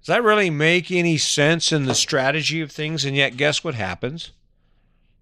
Does 0.00 0.08
that 0.08 0.22
really 0.22 0.50
make 0.50 0.90
any 0.90 1.16
sense 1.16 1.72
in 1.72 1.86
the 1.86 1.94
strategy 1.94 2.60
of 2.60 2.70
things? 2.70 3.04
And 3.04 3.16
yet, 3.16 3.36
guess 3.36 3.64
what 3.64 3.74
happens? 3.74 4.32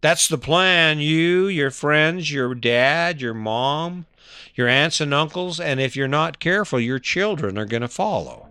That's 0.03 0.27
the 0.27 0.37
plan. 0.37 0.99
You, 0.99 1.47
your 1.47 1.71
friends, 1.71 2.33
your 2.33 2.55
dad, 2.57 3.21
your 3.21 3.35
mom, 3.35 4.07
your 4.55 4.67
aunts 4.69 5.01
and 5.01 5.15
uncles, 5.15 5.61
and 5.61 5.81
if 5.81 5.95
you're 5.95 6.09
not 6.09 6.41
careful, 6.41 6.81
your 6.81 6.99
children 6.99 7.57
are 7.57 7.65
going 7.65 7.83
to 7.83 7.89
follow. 7.89 8.49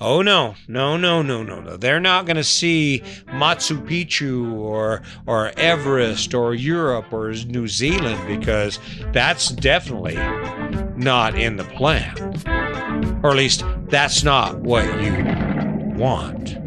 Oh 0.00 0.22
no, 0.22 0.56
no, 0.66 0.96
no, 0.96 1.20
no, 1.20 1.42
no, 1.42 1.60
no. 1.60 1.76
They're 1.76 2.00
not 2.00 2.24
going 2.24 2.36
to 2.36 2.42
see 2.42 3.02
Machu 3.26 3.86
Picchu 3.86 4.52
or 4.54 5.02
or 5.26 5.52
Everest 5.58 6.32
or 6.34 6.54
Europe 6.54 7.12
or 7.12 7.32
New 7.32 7.68
Zealand 7.68 8.26
because 8.26 8.80
that's 9.12 9.50
definitely 9.50 10.16
not 10.96 11.38
in 11.38 11.56
the 11.56 11.64
plan. 11.64 12.16
Or 13.22 13.30
at 13.30 13.36
least 13.36 13.64
that's 13.88 14.24
not 14.24 14.58
what 14.60 14.86
you 15.02 15.12
want. 15.96 16.61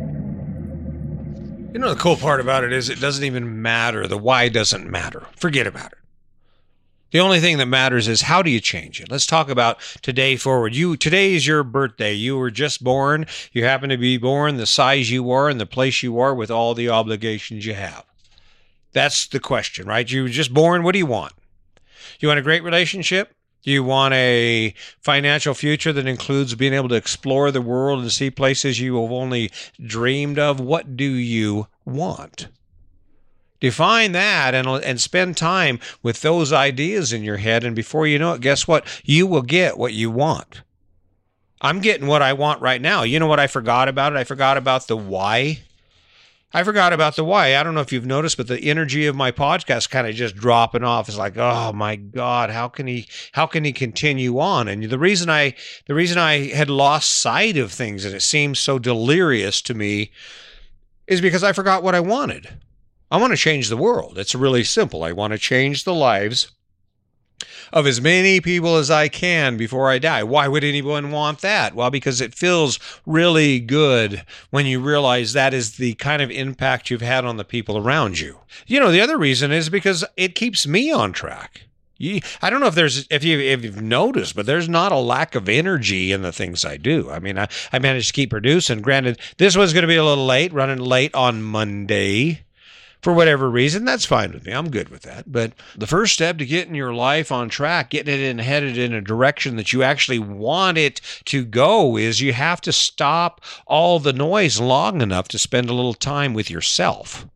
You 1.75 1.81
know 1.81 1.93
the 1.93 1.99
cool 1.99 2.15
part 2.15 2.39
about 2.39 2.63
it 2.63 2.71
is 2.71 2.87
it 2.87 3.01
doesn't 3.01 3.25
even 3.25 3.61
matter. 3.61 4.07
The 4.07 4.17
why 4.17 4.47
doesn't 4.47 4.89
matter. 4.89 5.27
Forget 5.35 5.67
about 5.67 5.91
it. 5.91 5.97
The 7.11 7.19
only 7.19 7.41
thing 7.41 7.57
that 7.57 7.65
matters 7.65 8.07
is 8.07 8.21
how 8.21 8.41
do 8.41 8.49
you 8.49 8.61
change 8.61 9.01
it? 9.01 9.11
Let's 9.11 9.25
talk 9.25 9.49
about 9.49 9.81
today 10.01 10.37
forward. 10.37 10.73
You 10.73 10.95
today 10.95 11.33
is 11.33 11.45
your 11.45 11.65
birthday. 11.65 12.13
You 12.13 12.37
were 12.37 12.49
just 12.49 12.81
born. 12.81 13.25
You 13.51 13.65
happen 13.65 13.89
to 13.89 13.97
be 13.97 14.15
born 14.15 14.55
the 14.55 14.65
size 14.65 15.11
you 15.11 15.29
are 15.31 15.49
and 15.49 15.59
the 15.59 15.65
place 15.65 16.01
you 16.01 16.17
are 16.17 16.33
with 16.33 16.49
all 16.49 16.75
the 16.75 16.87
obligations 16.87 17.65
you 17.65 17.73
have. 17.73 18.05
That's 18.93 19.27
the 19.27 19.41
question, 19.41 19.85
right? 19.85 20.09
You 20.09 20.23
were 20.23 20.29
just 20.29 20.53
born. 20.53 20.81
What 20.81 20.93
do 20.93 20.99
you 20.99 21.05
want? 21.05 21.33
You 22.21 22.29
want 22.29 22.39
a 22.39 22.41
great 22.41 22.63
relationship? 22.63 23.34
Do 23.65 23.71
you 23.71 23.83
want 23.83 24.13
a 24.13 24.75
financial 25.01 25.55
future 25.55 25.91
that 25.91 26.05
includes 26.05 26.53
being 26.53 26.73
able 26.73 26.89
to 26.89 26.95
explore 26.95 27.49
the 27.49 27.63
world 27.63 27.99
and 27.99 28.11
see 28.11 28.29
places 28.29 28.79
you 28.79 29.01
have 29.01 29.11
only 29.11 29.51
dreamed 29.83 30.37
of? 30.37 30.59
What 30.59 30.95
do 30.95 31.03
you 31.03 31.65
want? 31.83 32.47
Define 33.59 34.11
that 34.11 34.53
and, 34.53 34.67
and 34.67 35.01
spend 35.01 35.35
time 35.35 35.79
with 36.03 36.21
those 36.21 36.53
ideas 36.53 37.11
in 37.11 37.23
your 37.23 37.37
head. 37.37 37.63
And 37.63 37.75
before 37.75 38.05
you 38.05 38.19
know 38.19 38.33
it, 38.33 38.41
guess 38.41 38.67
what? 38.67 38.85
You 39.03 39.25
will 39.25 39.41
get 39.41 39.79
what 39.79 39.93
you 39.93 40.11
want. 40.11 40.61
I'm 41.59 41.79
getting 41.79 42.05
what 42.05 42.21
I 42.21 42.33
want 42.33 42.61
right 42.61 42.79
now. 42.79 43.01
You 43.01 43.17
know 43.19 43.25
what 43.25 43.39
I 43.39 43.47
forgot 43.47 43.87
about 43.87 44.13
it? 44.13 44.17
I 44.17 44.25
forgot 44.25 44.57
about 44.57 44.85
the 44.85 44.95
why. 44.95 45.61
I 46.55 46.63
forgot 46.63 46.93
about 46.93 47.17
the 47.17 47.25
why. 47.25 47.57
I 47.57 47.63
don't 47.63 47.75
know 47.75 47.81
if 47.81 47.91
you've 47.91 48.05
noticed, 48.05 48.37
but 48.37 48.47
the 48.47 48.63
energy 48.63 49.07
of 49.07 49.15
my 49.15 49.29
podcast 49.29 49.89
kind 49.89 50.07
of 50.07 50.15
just 50.15 50.37
dropping 50.37 50.85
off. 50.85 51.09
It's 51.09 51.17
like, 51.17 51.35
oh 51.35 51.73
my 51.73 51.97
God, 51.97 52.49
how 52.49 52.69
can 52.69 52.87
he 52.87 53.09
how 53.33 53.45
can 53.45 53.65
he 53.65 53.73
continue 53.73 54.39
on? 54.39 54.69
And 54.69 54.85
the 54.85 54.97
reason 54.97 55.29
I 55.29 55.53
the 55.87 55.93
reason 55.93 56.17
I 56.17 56.47
had 56.53 56.69
lost 56.69 57.11
sight 57.11 57.57
of 57.57 57.73
things 57.73 58.05
and 58.05 58.15
it 58.15 58.21
seems 58.21 58.57
so 58.57 58.79
delirious 58.79 59.61
to 59.63 59.73
me 59.73 60.11
is 61.07 61.19
because 61.19 61.43
I 61.43 61.51
forgot 61.51 61.83
what 61.83 61.93
I 61.93 61.99
wanted. 61.99 62.47
I 63.11 63.17
want 63.17 63.31
to 63.31 63.37
change 63.37 63.67
the 63.67 63.75
world. 63.75 64.17
It's 64.17 64.33
really 64.33 64.63
simple. 64.63 65.03
I 65.03 65.11
want 65.11 65.33
to 65.33 65.37
change 65.37 65.83
the 65.83 65.93
lives 65.93 66.53
of 67.73 67.85
as 67.85 68.01
many 68.01 68.41
people 68.41 68.75
as 68.75 68.89
I 68.89 69.07
can 69.07 69.57
before 69.57 69.89
I 69.89 69.99
die. 69.99 70.23
Why 70.23 70.47
would 70.47 70.63
anyone 70.63 71.11
want 71.11 71.41
that? 71.41 71.75
Well, 71.75 71.91
because 71.91 72.21
it 72.21 72.35
feels 72.35 72.79
really 73.05 73.59
good 73.59 74.23
when 74.49 74.65
you 74.65 74.79
realize 74.79 75.33
that 75.33 75.53
is 75.53 75.77
the 75.77 75.93
kind 75.95 76.21
of 76.21 76.31
impact 76.31 76.89
you've 76.89 77.01
had 77.01 77.25
on 77.25 77.37
the 77.37 77.43
people 77.43 77.77
around 77.77 78.19
you. 78.19 78.39
You 78.67 78.79
know, 78.79 78.91
the 78.91 79.01
other 79.01 79.17
reason 79.17 79.51
is 79.51 79.69
because 79.69 80.05
it 80.17 80.35
keeps 80.35 80.67
me 80.67 80.91
on 80.91 81.11
track. 81.11 81.61
I 82.41 82.49
don't 82.49 82.59
know 82.59 82.67
if 82.67 82.75
there's 82.75 83.07
if 83.09 83.23
you 83.23 83.39
if 83.39 83.63
you've 83.63 83.81
noticed, 83.81 84.35
but 84.35 84.45
there's 84.45 84.67
not 84.67 84.91
a 84.91 84.97
lack 84.97 85.33
of 85.33 85.47
energy 85.47 86.11
in 86.11 86.23
the 86.23 86.33
things 86.33 86.65
I 86.65 86.75
do. 86.75 87.09
I 87.09 87.19
mean, 87.19 87.39
I, 87.39 87.47
I 87.71 87.79
managed 87.79 88.07
to 88.07 88.13
keep 88.13 88.31
producing. 88.31 88.81
Granted, 88.81 89.17
this 89.37 89.55
was 89.55 89.71
going 89.71 89.83
to 89.83 89.87
be 89.87 89.95
a 89.95 90.03
little 90.03 90.25
late, 90.25 90.51
running 90.51 90.79
late 90.79 91.15
on 91.15 91.41
Monday 91.41 92.41
for 93.05 93.13
whatever 93.13 93.51
reason. 93.51 93.85
That's 93.85 94.03
fine 94.03 94.31
with 94.31 94.47
me. 94.47 94.51
I'm 94.51 94.71
good 94.71 94.89
with 94.89 95.03
that. 95.03 95.31
But 95.31 95.53
the 95.77 95.85
first 95.85 96.15
step 96.15 96.39
to 96.39 96.45
getting 96.45 96.73
your 96.73 96.91
life 96.91 97.31
on 97.31 97.49
track, 97.49 97.91
getting 97.91 98.11
it 98.11 98.19
in 98.19 98.39
headed 98.39 98.79
in 98.79 98.93
a 98.93 98.99
direction 98.99 99.57
that 99.57 99.71
you 99.71 99.83
actually 99.83 100.17
want 100.17 100.79
it 100.79 101.01
to 101.25 101.45
go, 101.45 101.97
is 101.97 102.19
you 102.19 102.33
have 102.33 102.61
to 102.61 102.71
stop 102.71 103.41
all 103.67 103.99
the 103.99 104.11
noise 104.11 104.59
long 104.59 105.03
enough 105.03 105.27
to 105.27 105.37
spend 105.37 105.69
a 105.69 105.73
little 105.73 105.93
time 105.93 106.33
with 106.33 106.49
yourself. 106.49 107.27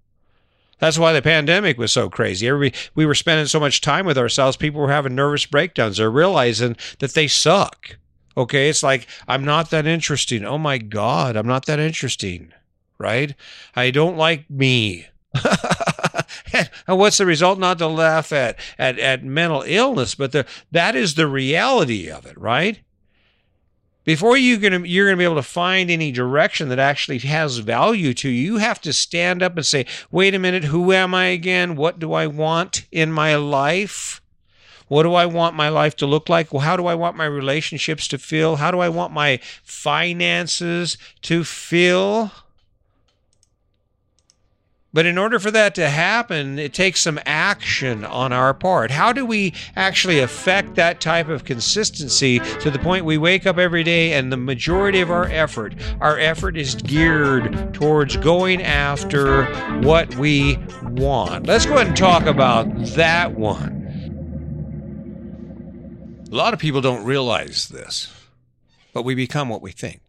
That's 0.79 0.97
why 0.97 1.13
the 1.13 1.21
pandemic 1.21 1.77
was 1.77 1.93
so 1.93 2.09
crazy. 2.09 2.47
Everybody, 2.47 2.75
we 2.95 3.05
were 3.05 3.13
spending 3.13 3.45
so 3.45 3.59
much 3.59 3.79
time 3.79 4.07
with 4.07 4.17
ourselves. 4.17 4.57
People 4.57 4.81
were 4.81 4.91
having 4.91 5.13
nervous 5.13 5.45
breakdowns. 5.45 5.97
They're 5.97 6.09
realizing 6.09 6.77
that 6.97 7.13
they 7.13 7.27
suck. 7.27 7.95
Okay. 8.35 8.69
It's 8.69 8.81
like, 8.81 9.05
I'm 9.27 9.45
not 9.45 9.69
that 9.69 9.85
interesting. 9.85 10.45
Oh 10.45 10.57
my 10.57 10.79
God, 10.79 11.35
I'm 11.35 11.45
not 11.45 11.67
that 11.67 11.77
interesting. 11.77 12.53
Right? 12.97 13.35
I 13.75 13.91
don't 13.91 14.17
like 14.17 14.49
me. 14.49 15.05
and 16.53 16.69
uh, 16.87 16.95
what's 16.95 17.17
the 17.17 17.25
result? 17.25 17.59
Not 17.59 17.77
to 17.79 17.87
laugh 17.87 18.31
at, 18.31 18.57
at, 18.77 18.99
at 18.99 19.23
mental 19.23 19.63
illness, 19.65 20.15
but 20.15 20.31
the, 20.31 20.45
that 20.71 20.95
is 20.95 21.15
the 21.15 21.27
reality 21.27 22.09
of 22.09 22.25
it, 22.25 22.37
right? 22.37 22.79
before 24.09 24.35
you 24.35 24.57
gonna, 24.57 24.79
you're 24.87 25.05
going 25.05 25.17
to 25.17 25.21
be 25.21 25.23
able 25.23 25.35
to 25.35 25.43
find 25.43 25.91
any 25.91 26.11
direction 26.11 26.69
that 26.69 26.79
actually 26.79 27.19
has 27.19 27.59
value 27.59 28.11
to 28.11 28.27
you, 28.27 28.53
you 28.53 28.57
have 28.57 28.81
to 28.81 28.91
stand 28.91 29.43
up 29.43 29.55
and 29.55 29.63
say, 29.63 29.85
wait 30.09 30.33
a 30.33 30.39
minute, 30.39 30.63
who 30.63 30.91
am 30.91 31.13
I 31.13 31.25
again? 31.25 31.75
What 31.75 31.99
do 31.99 32.13
I 32.13 32.25
want 32.25 32.87
in 32.91 33.11
my 33.11 33.35
life? 33.35 34.19
What 34.87 35.03
do 35.03 35.13
I 35.13 35.27
want 35.27 35.55
my 35.55 35.69
life 35.69 35.95
to 35.97 36.07
look 36.07 36.27
like? 36.27 36.51
Well, 36.51 36.61
how 36.61 36.75
do 36.75 36.87
I 36.87 36.95
want 36.95 37.17
my 37.17 37.25
relationships 37.25 38.07
to 38.07 38.17
feel? 38.17 38.55
How 38.55 38.71
do 38.71 38.79
I 38.79 38.89
want 38.89 39.13
my 39.13 39.39
finances 39.61 40.97
to 41.21 41.43
feel? 41.43 42.31
But 44.91 45.05
in 45.05 45.19
order 45.19 45.37
for 45.37 45.51
that 45.51 45.75
to 45.75 45.87
happen, 45.87 46.57
it 46.57 46.73
takes 46.73 47.01
some 47.01 47.19
action 47.23 48.03
on 48.03 48.33
our 48.33 48.55
part. 48.55 48.89
How 48.89 49.13
do 49.13 49.23
we 49.23 49.53
actually 49.75 50.19
affect 50.19 50.73
that 50.75 50.99
type 50.99 51.29
of 51.29 51.45
consistency 51.45 52.39
to 52.61 52.71
the 52.71 52.79
point 52.79 53.05
we 53.05 53.19
wake 53.19 53.45
up 53.45 53.59
every 53.59 53.83
day 53.83 54.13
and 54.13 54.31
the 54.31 54.37
majority 54.37 54.99
of 54.99 55.11
our 55.11 55.25
effort, 55.25 55.75
our 56.01 56.17
effort 56.17 56.57
is 56.57 56.73
geared 56.73 57.71
towards 57.71 58.17
going 58.17 58.63
after 58.63 59.45
what 59.81 60.15
we 60.15 60.57
want? 60.81 61.45
Let's 61.45 61.67
go 61.67 61.75
ahead 61.75 61.87
and 61.87 61.97
talk 61.97 62.25
about 62.25 62.65
that 62.95 63.35
one. 63.35 63.75
A 66.31 66.35
lot 66.35 66.55
of 66.55 66.59
people 66.59 66.81
don't 66.81 67.05
realize 67.05 67.67
this, 67.67 68.11
but 68.91 69.03
we 69.03 69.13
become 69.13 69.49
what 69.49 69.61
we 69.61 69.71
think. 69.71 70.08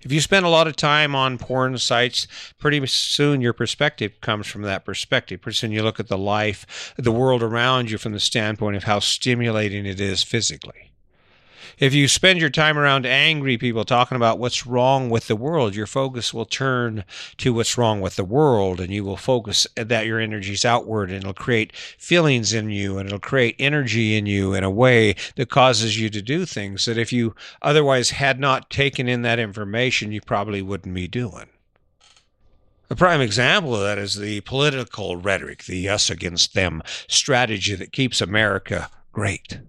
If 0.00 0.12
you 0.12 0.20
spend 0.20 0.46
a 0.46 0.50
lot 0.50 0.68
of 0.68 0.76
time 0.76 1.16
on 1.16 1.38
porn 1.38 1.76
sites, 1.78 2.28
pretty 2.58 2.84
soon 2.86 3.40
your 3.40 3.52
perspective 3.52 4.20
comes 4.20 4.46
from 4.46 4.62
that 4.62 4.84
perspective. 4.84 5.40
Pretty 5.40 5.56
soon 5.56 5.72
you 5.72 5.82
look 5.82 5.98
at 5.98 6.06
the 6.06 6.18
life, 6.18 6.94
the 6.96 7.10
world 7.10 7.42
around 7.42 7.90
you 7.90 7.98
from 7.98 8.12
the 8.12 8.20
standpoint 8.20 8.76
of 8.76 8.84
how 8.84 9.00
stimulating 9.00 9.86
it 9.86 10.00
is 10.00 10.22
physically. 10.22 10.92
If 11.78 11.94
you 11.94 12.08
spend 12.08 12.40
your 12.40 12.50
time 12.50 12.78
around 12.78 13.06
angry 13.06 13.58
people 13.58 13.84
talking 13.84 14.16
about 14.16 14.38
what's 14.38 14.66
wrong 14.66 15.10
with 15.10 15.26
the 15.26 15.36
world, 15.36 15.74
your 15.74 15.86
focus 15.86 16.32
will 16.32 16.44
turn 16.44 17.04
to 17.38 17.52
what's 17.52 17.76
wrong 17.76 18.00
with 18.00 18.16
the 18.16 18.24
world 18.24 18.80
and 18.80 18.92
you 18.92 19.04
will 19.04 19.16
focus 19.16 19.66
that 19.76 20.06
your 20.06 20.20
energies 20.20 20.64
outward 20.64 21.10
and 21.10 21.18
it'll 21.18 21.34
create 21.34 21.74
feelings 21.76 22.52
in 22.52 22.70
you 22.70 22.98
and 22.98 23.08
it'll 23.08 23.18
create 23.18 23.56
energy 23.58 24.16
in 24.16 24.26
you 24.26 24.54
in 24.54 24.64
a 24.64 24.70
way 24.70 25.14
that 25.36 25.50
causes 25.50 26.00
you 26.00 26.08
to 26.10 26.22
do 26.22 26.44
things 26.44 26.84
that 26.84 26.98
if 26.98 27.12
you 27.12 27.34
otherwise 27.62 28.10
had 28.10 28.40
not 28.40 28.70
taken 28.70 29.08
in 29.08 29.22
that 29.22 29.38
information, 29.38 30.12
you 30.12 30.20
probably 30.20 30.62
wouldn't 30.62 30.94
be 30.94 31.08
doing. 31.08 31.46
A 32.90 32.96
prime 32.96 33.20
example 33.20 33.74
of 33.74 33.82
that 33.82 33.98
is 33.98 34.14
the 34.14 34.40
political 34.42 35.16
rhetoric, 35.16 35.64
the 35.64 35.88
us 35.90 36.08
against 36.08 36.54
them 36.54 36.82
strategy 37.06 37.74
that 37.74 37.92
keeps 37.92 38.22
America 38.22 38.88
great. 39.12 39.60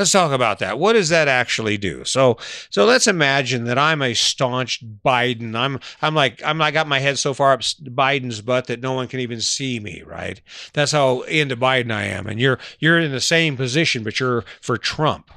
Let's 0.00 0.12
talk 0.12 0.32
about 0.32 0.60
that. 0.60 0.78
What 0.78 0.94
does 0.94 1.10
that 1.10 1.28
actually 1.28 1.76
do? 1.76 2.06
So, 2.06 2.38
so 2.70 2.86
let's 2.86 3.06
imagine 3.06 3.64
that 3.64 3.76
I'm 3.76 4.00
a 4.00 4.14
staunch 4.14 4.82
Biden. 5.04 5.54
I'm, 5.54 5.78
I'm 6.00 6.14
like, 6.14 6.42
I'm, 6.42 6.62
I 6.62 6.70
got 6.70 6.88
my 6.88 7.00
head 7.00 7.18
so 7.18 7.34
far 7.34 7.52
up 7.52 7.60
Biden's 7.60 8.40
butt 8.40 8.68
that 8.68 8.80
no 8.80 8.94
one 8.94 9.08
can 9.08 9.20
even 9.20 9.42
see 9.42 9.78
me. 9.78 10.02
Right? 10.06 10.40
That's 10.72 10.92
how 10.92 11.20
into 11.24 11.54
Biden 11.54 11.92
I 11.92 12.04
am. 12.04 12.26
And 12.26 12.40
you're, 12.40 12.58
you're 12.78 12.98
in 12.98 13.12
the 13.12 13.20
same 13.20 13.58
position, 13.58 14.02
but 14.02 14.18
you're 14.18 14.46
for 14.62 14.78
Trump. 14.78 15.30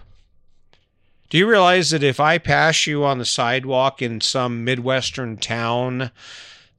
Do 1.29 1.37
you 1.37 1.45
realize 1.45 1.89
that 1.89 2.01
if 2.01 2.21
I 2.21 2.37
pass 2.37 2.87
you 2.87 3.03
on 3.03 3.17
the 3.17 3.25
sidewalk 3.25 4.01
in 4.01 4.21
some 4.21 4.63
Midwestern 4.63 5.35
town, 5.35 6.09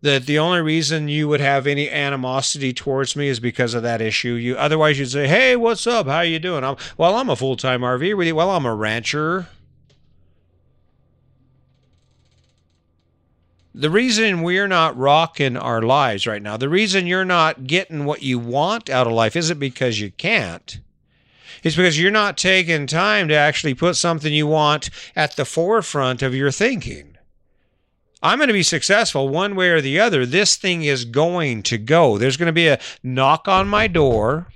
that 0.05 0.27
the 0.27 0.38
only 0.38 0.61
reason 0.61 1.09
you 1.09 1.27
would 1.29 1.40
have 1.40 1.67
any 1.67 1.88
animosity 1.90 2.75
towards 2.75 3.17
me 3.17 3.29
is 3.29 3.40
because 3.40 3.73
of 3.73 3.83
that 3.85 4.03
issue. 4.03 4.35
You 4.35 4.55
otherwise 4.55 4.99
you'd 4.99 5.11
say, 5.11 5.27
"Hey, 5.27 5.57
what's 5.57 5.87
up? 5.87 6.07
How 6.07 6.21
you 6.21 6.38
doing?" 6.38 6.62
I'm 6.62 6.77
well. 6.99 7.17
I'm 7.17 7.31
a 7.31 7.37
full 7.37 7.57
time 7.57 7.81
RV. 7.81 8.35
Well, 8.35 8.51
I'm 8.51 8.67
a 8.67 8.75
rancher. 8.75 9.49
The 13.75 13.88
reason 13.88 14.43
we're 14.43 14.69
not 14.69 14.97
rocking 14.97 15.57
our 15.57 15.81
lives 15.81 16.27
right 16.27 16.43
now, 16.43 16.59
the 16.59 16.69
reason 16.69 17.07
you're 17.07 17.25
not 17.25 17.67
getting 17.67 18.05
what 18.05 18.23
you 18.23 18.38
want 18.38 18.90
out 18.90 19.07
of 19.07 19.14
life 19.14 19.35
isn't 19.35 19.59
because 19.59 20.01
you 20.01 20.11
can't. 20.11 20.81
It's 21.62 21.77
because 21.77 21.99
you're 21.99 22.11
not 22.11 22.37
taking 22.37 22.87
time 22.87 23.27
to 23.29 23.35
actually 23.35 23.73
put 23.73 23.97
something 23.97 24.35
you 24.35 24.47
want 24.47 24.90
at 25.17 25.37
the 25.37 25.47
forefront 25.47 26.21
of 26.21 26.35
your 26.35 26.51
thinking. 26.51 27.13
I'm 28.24 28.38
going 28.38 28.48
to 28.48 28.54
be 28.54 28.62
successful 28.62 29.28
one 29.28 29.54
way 29.54 29.68
or 29.68 29.82
the 29.82 30.00
other. 30.00 30.24
This 30.24 30.56
thing 30.56 30.82
is 30.82 31.04
going 31.04 31.62
to 31.64 31.76
go. 31.76 32.16
There's 32.16 32.38
going 32.38 32.46
to 32.46 32.54
be 32.54 32.68
a 32.68 32.80
knock 33.02 33.46
on 33.48 33.68
my 33.68 33.87
door. 33.87 34.46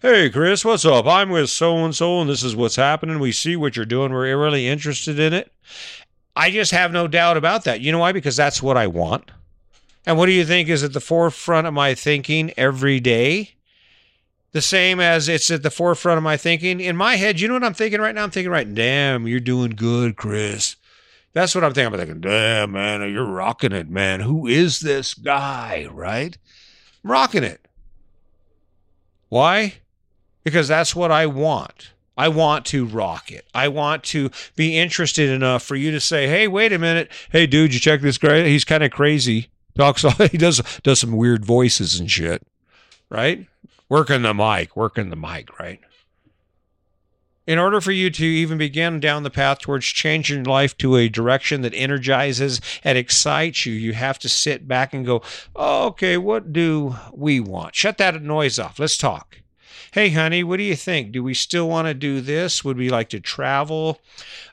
Hey, 0.00 0.30
Chris, 0.30 0.64
what's 0.64 0.84
up? 0.84 1.04
I'm 1.08 1.28
with 1.28 1.50
so 1.50 1.84
and 1.84 1.96
so, 1.96 2.20
and 2.20 2.30
this 2.30 2.44
is 2.44 2.54
what's 2.54 2.76
happening. 2.76 3.18
We 3.18 3.32
see 3.32 3.56
what 3.56 3.74
you're 3.74 3.84
doing. 3.84 4.12
We're 4.12 4.40
really 4.40 4.68
interested 4.68 5.18
in 5.18 5.32
it. 5.32 5.52
I 6.36 6.52
just 6.52 6.70
have 6.70 6.92
no 6.92 7.08
doubt 7.08 7.36
about 7.36 7.64
that. 7.64 7.80
You 7.80 7.90
know 7.90 7.98
why? 7.98 8.12
Because 8.12 8.36
that's 8.36 8.62
what 8.62 8.76
I 8.76 8.86
want. 8.86 9.32
And 10.06 10.16
what 10.16 10.26
do 10.26 10.32
you 10.32 10.44
think 10.44 10.68
is 10.68 10.84
at 10.84 10.92
the 10.92 11.00
forefront 11.00 11.66
of 11.66 11.74
my 11.74 11.96
thinking 11.96 12.52
every 12.56 13.00
day? 13.00 13.54
The 14.52 14.62
same 14.62 15.00
as 15.00 15.28
it's 15.28 15.50
at 15.50 15.64
the 15.64 15.70
forefront 15.70 16.18
of 16.18 16.24
my 16.24 16.36
thinking. 16.36 16.78
In 16.78 16.96
my 16.96 17.16
head, 17.16 17.40
you 17.40 17.48
know 17.48 17.54
what 17.54 17.64
I'm 17.64 17.74
thinking 17.74 18.00
right 18.00 18.14
now? 18.14 18.22
I'm 18.22 18.30
thinking, 18.30 18.52
right, 18.52 18.72
damn, 18.72 19.26
you're 19.26 19.40
doing 19.40 19.70
good, 19.70 20.14
Chris. 20.14 20.76
That's 21.32 21.54
what 21.54 21.64
I'm 21.64 21.72
thinking. 21.72 21.94
I'm 21.94 21.98
thinking, 21.98 22.20
damn, 22.20 22.72
man, 22.72 23.10
you're 23.10 23.24
rocking 23.24 23.72
it, 23.72 23.88
man. 23.88 24.20
Who 24.20 24.46
is 24.46 24.80
this 24.80 25.14
guy, 25.14 25.88
right? 25.90 26.36
I'm 27.02 27.10
rocking 27.10 27.42
it. 27.42 27.66
Why? 29.28 29.74
Because 30.44 30.68
that's 30.68 30.94
what 30.94 31.10
I 31.10 31.26
want. 31.26 31.92
I 32.18 32.28
want 32.28 32.66
to 32.66 32.84
rock 32.84 33.32
it. 33.32 33.46
I 33.54 33.68
want 33.68 34.04
to 34.04 34.30
be 34.54 34.78
interested 34.78 35.30
enough 35.30 35.62
for 35.62 35.76
you 35.76 35.90
to 35.92 36.00
say, 36.00 36.28
"Hey, 36.28 36.46
wait 36.46 36.72
a 36.72 36.78
minute. 36.78 37.10
Hey, 37.30 37.46
dude, 37.46 37.72
you 37.72 37.80
check 37.80 38.02
this 38.02 38.18
guy? 38.18 38.46
He's 38.46 38.64
kind 38.66 38.84
of 38.84 38.90
crazy. 38.90 39.48
Talks. 39.74 40.04
He 40.30 40.36
does 40.36 40.60
does 40.82 41.00
some 41.00 41.16
weird 41.16 41.44
voices 41.44 41.98
and 41.98 42.10
shit. 42.10 42.46
Right? 43.08 43.46
Working 43.88 44.22
the 44.22 44.34
mic. 44.34 44.76
Working 44.76 45.08
the 45.08 45.16
mic. 45.16 45.58
Right? 45.58 45.80
In 47.46 47.58
order 47.58 47.80
for 47.80 47.92
you 47.92 48.10
to 48.10 48.24
even 48.24 48.58
begin 48.58 49.00
down 49.00 49.22
the 49.22 49.30
path 49.30 49.60
towards 49.60 49.86
changing 49.86 50.44
your 50.44 50.44
life 50.44 50.76
to 50.78 50.96
a 50.96 51.08
direction 51.08 51.62
that 51.62 51.74
energizes 51.74 52.60
and 52.84 52.96
excites 52.96 53.66
you, 53.66 53.72
you 53.72 53.92
have 53.92 54.18
to 54.20 54.28
sit 54.28 54.68
back 54.68 54.94
and 54.94 55.04
go, 55.04 55.22
okay, 55.56 56.16
what 56.16 56.52
do 56.52 56.96
we 57.12 57.40
want? 57.40 57.74
Shut 57.74 57.98
that 57.98 58.22
noise 58.22 58.58
off. 58.58 58.78
Let's 58.78 58.96
talk 58.96 59.41
hey, 59.92 60.08
honey, 60.08 60.42
what 60.42 60.56
do 60.56 60.62
you 60.62 60.74
think? 60.74 61.12
Do 61.12 61.22
we 61.22 61.34
still 61.34 61.68
want 61.68 61.86
to 61.86 61.92
do 61.92 62.22
this? 62.22 62.64
Would 62.64 62.78
we 62.78 62.88
like 62.88 63.10
to 63.10 63.20
travel? 63.20 64.00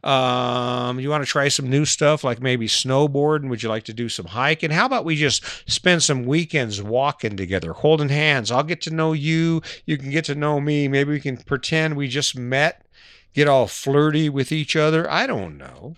Um, 0.03 0.99
you 0.99 1.09
want 1.09 1.23
to 1.23 1.29
try 1.29 1.47
some 1.47 1.69
new 1.69 1.85
stuff 1.85 2.25
like 2.25 2.41
maybe 2.41 2.67
snowboarding? 2.67 3.49
Would 3.49 3.63
you 3.63 3.69
like 3.69 3.85
to 3.85 3.93
do 3.93 4.09
some 4.09 4.25
hiking? 4.25 4.71
How 4.71 4.85
about 4.85 5.05
we 5.05 5.15
just 5.15 5.43
spend 5.69 6.03
some 6.03 6.25
weekends 6.25 6.81
walking 6.81 7.37
together, 7.37 7.71
holding 7.71 8.09
hands? 8.09 8.51
I'll 8.51 8.63
get 8.63 8.81
to 8.81 8.93
know 8.93 9.13
you. 9.13 9.61
You 9.85 9.97
can 9.97 10.09
get 10.11 10.25
to 10.25 10.35
know 10.35 10.59
me. 10.59 10.89
Maybe 10.89 11.11
we 11.11 11.21
can 11.21 11.37
pretend 11.37 11.95
we 11.95 12.09
just 12.09 12.37
met, 12.37 12.85
get 13.33 13.47
all 13.47 13.67
flirty 13.67 14.27
with 14.27 14.51
each 14.51 14.75
other. 14.75 15.09
I 15.09 15.25
don't 15.25 15.57
know. 15.57 15.95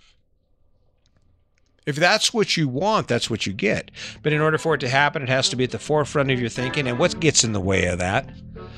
If 1.84 1.96
that's 1.96 2.32
what 2.32 2.56
you 2.56 2.68
want, 2.68 3.08
that's 3.08 3.28
what 3.28 3.44
you 3.44 3.52
get. 3.52 3.90
But 4.22 4.32
in 4.32 4.40
order 4.40 4.56
for 4.56 4.74
it 4.74 4.78
to 4.78 4.88
happen, 4.88 5.22
it 5.22 5.28
has 5.28 5.48
to 5.48 5.56
be 5.56 5.64
at 5.64 5.72
the 5.72 5.78
forefront 5.80 6.30
of 6.30 6.38
your 6.38 6.48
thinking. 6.48 6.86
And 6.86 6.98
what 6.98 7.18
gets 7.18 7.42
in 7.42 7.52
the 7.52 7.60
way 7.60 7.86
of 7.86 7.98
that? 7.98 8.28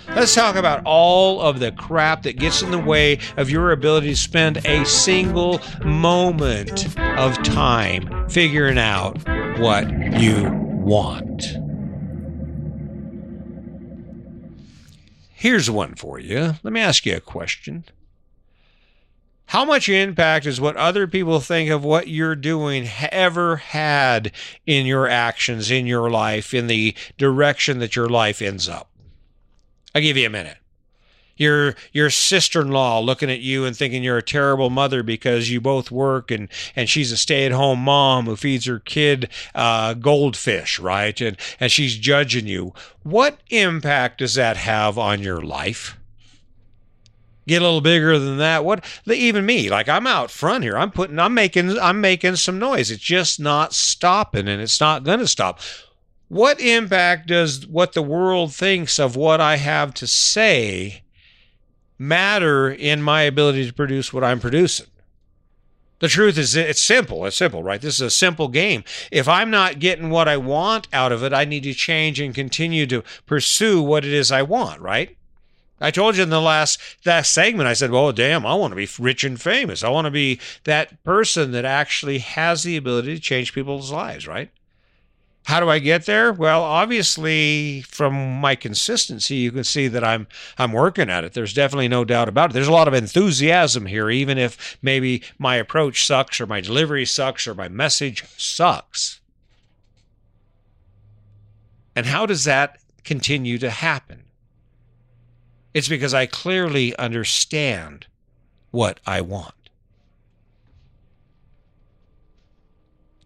Let's 0.08 0.34
talk 0.34 0.56
about 0.56 0.82
all 0.84 1.40
of 1.40 1.60
the 1.60 1.72
crap 1.72 2.22
that 2.22 2.38
gets 2.38 2.62
in 2.62 2.70
the 2.70 2.78
way 2.78 3.18
of 3.36 3.50
your 3.50 3.72
ability 3.72 4.08
to 4.08 4.16
spend 4.16 4.58
a 4.64 4.84
single 4.86 5.60
moment 5.84 6.98
of 7.18 7.42
time 7.42 8.28
figuring 8.28 8.78
out 8.78 9.18
what 9.58 9.86
you 10.18 10.50
want. 10.50 11.44
Here's 15.32 15.70
one 15.70 15.94
for 15.94 16.18
you. 16.18 16.54
Let 16.62 16.72
me 16.72 16.80
ask 16.80 17.04
you 17.04 17.16
a 17.16 17.20
question. 17.20 17.84
How 19.46 19.64
much 19.64 19.88
impact 19.88 20.46
is 20.46 20.60
what 20.60 20.76
other 20.76 21.06
people 21.06 21.38
think 21.40 21.70
of 21.70 21.84
what 21.84 22.08
you're 22.08 22.34
doing 22.34 22.88
ever 23.12 23.56
had 23.56 24.32
in 24.66 24.86
your 24.86 25.06
actions, 25.06 25.70
in 25.70 25.86
your 25.86 26.10
life, 26.10 26.54
in 26.54 26.66
the 26.66 26.94
direction 27.18 27.78
that 27.78 27.94
your 27.94 28.08
life 28.08 28.40
ends 28.40 28.68
up? 28.68 28.90
I'll 29.94 30.02
give 30.02 30.16
you 30.16 30.26
a 30.26 30.30
minute. 30.30 30.56
Your 31.36 31.74
your 31.92 32.10
sister-in-law 32.10 33.00
looking 33.00 33.30
at 33.30 33.40
you 33.40 33.64
and 33.64 33.76
thinking 33.76 34.04
you're 34.04 34.18
a 34.18 34.22
terrible 34.22 34.70
mother 34.70 35.02
because 35.02 35.50
you 35.50 35.60
both 35.60 35.90
work 35.90 36.30
and 36.30 36.48
and 36.76 36.88
she's 36.88 37.10
a 37.10 37.16
stay-at-home 37.16 37.80
mom 37.80 38.26
who 38.26 38.36
feeds 38.36 38.66
her 38.66 38.78
kid 38.78 39.28
uh, 39.52 39.94
goldfish 39.94 40.78
right? 40.78 41.20
And 41.20 41.36
and 41.58 41.72
she's 41.72 41.96
judging 41.96 42.46
you. 42.46 42.72
What 43.02 43.40
impact 43.50 44.18
does 44.18 44.34
that 44.34 44.56
have 44.56 44.96
on 44.96 45.22
your 45.22 45.40
life 45.42 45.98
get 47.46 47.62
a 47.62 47.64
little 47.64 47.80
bigger 47.80 48.18
than 48.18 48.38
that 48.38 48.64
what 48.64 48.84
even 49.06 49.44
me 49.44 49.68
like 49.70 49.88
i'm 49.88 50.06
out 50.06 50.30
front 50.30 50.64
here 50.64 50.76
i'm 50.76 50.90
putting 50.90 51.18
i'm 51.18 51.34
making 51.34 51.78
i'm 51.78 52.00
making 52.00 52.36
some 52.36 52.58
noise 52.58 52.90
it's 52.90 53.02
just 53.02 53.38
not 53.38 53.72
stopping 53.72 54.48
and 54.48 54.60
it's 54.60 54.80
not 54.80 55.04
going 55.04 55.18
to 55.18 55.28
stop 55.28 55.60
what 56.28 56.60
impact 56.60 57.28
does 57.28 57.66
what 57.66 57.92
the 57.92 58.02
world 58.02 58.52
thinks 58.54 58.98
of 58.98 59.16
what 59.16 59.40
i 59.40 59.56
have 59.56 59.92
to 59.94 60.06
say 60.06 61.04
matter 61.98 62.70
in 62.70 63.02
my 63.02 63.22
ability 63.22 63.66
to 63.66 63.72
produce 63.72 64.12
what 64.12 64.24
I'm 64.24 64.40
producing. 64.40 64.86
The 66.00 66.08
truth 66.08 66.36
is, 66.36 66.54
it's 66.56 66.82
simple. 66.82 67.24
It's 67.24 67.36
simple, 67.36 67.62
right? 67.62 67.80
This 67.80 67.94
is 67.94 68.00
a 68.00 68.10
simple 68.10 68.48
game. 68.48 68.84
If 69.10 69.28
I'm 69.28 69.50
not 69.50 69.78
getting 69.78 70.10
what 70.10 70.28
I 70.28 70.36
want 70.36 70.88
out 70.92 71.12
of 71.12 71.22
it, 71.22 71.32
I 71.32 71.44
need 71.44 71.62
to 71.62 71.72
change 71.72 72.20
and 72.20 72.34
continue 72.34 72.86
to 72.88 73.02
pursue 73.26 73.80
what 73.80 74.04
it 74.04 74.12
is 74.12 74.30
I 74.30 74.42
want, 74.42 74.80
right? 74.80 75.16
I 75.80 75.90
told 75.90 76.16
you 76.16 76.22
in 76.22 76.30
the 76.30 76.40
last 76.40 76.78
that 77.04 77.26
segment, 77.26 77.68
I 77.68 77.74
said, 77.74 77.90
"Well, 77.90 78.12
damn, 78.12 78.46
I 78.46 78.54
want 78.54 78.72
to 78.72 78.76
be 78.76 78.88
rich 78.98 79.24
and 79.24 79.40
famous. 79.40 79.82
I 79.82 79.88
want 79.88 80.06
to 80.06 80.10
be 80.10 80.40
that 80.64 81.02
person 81.04 81.52
that 81.52 81.64
actually 81.64 82.18
has 82.18 82.62
the 82.62 82.76
ability 82.76 83.14
to 83.14 83.20
change 83.20 83.52
people's 83.52 83.90
lives, 83.90 84.26
right?" 84.26 84.50
How 85.46 85.60
do 85.60 85.68
I 85.68 85.78
get 85.78 86.06
there? 86.06 86.32
Well, 86.32 86.62
obviously 86.62 87.82
from 87.82 88.40
my 88.40 88.54
consistency, 88.54 89.36
you 89.36 89.52
can 89.52 89.64
see 89.64 89.88
that 89.88 90.02
I'm 90.02 90.26
I'm 90.56 90.72
working 90.72 91.10
at 91.10 91.22
it. 91.22 91.34
There's 91.34 91.52
definitely 91.52 91.88
no 91.88 92.02
doubt 92.04 92.28
about 92.28 92.50
it. 92.50 92.52
There's 92.54 92.68
a 92.68 92.72
lot 92.72 92.88
of 92.88 92.94
enthusiasm 92.94 93.84
here, 93.84 94.08
even 94.08 94.38
if 94.38 94.78
maybe 94.80 95.22
my 95.38 95.56
approach 95.56 96.06
sucks 96.06 96.40
or 96.40 96.46
my 96.46 96.62
delivery 96.62 97.04
sucks 97.04 97.46
or 97.46 97.54
my 97.54 97.68
message 97.68 98.24
sucks. 98.38 99.20
And 101.94 102.06
how 102.06 102.24
does 102.24 102.44
that 102.44 102.80
continue 103.04 103.58
to 103.58 103.70
happen? 103.70 104.23
It's 105.74 105.88
because 105.88 106.14
I 106.14 106.26
clearly 106.26 106.96
understand 106.96 108.06
what 108.70 109.00
I 109.06 109.20
want. 109.20 109.54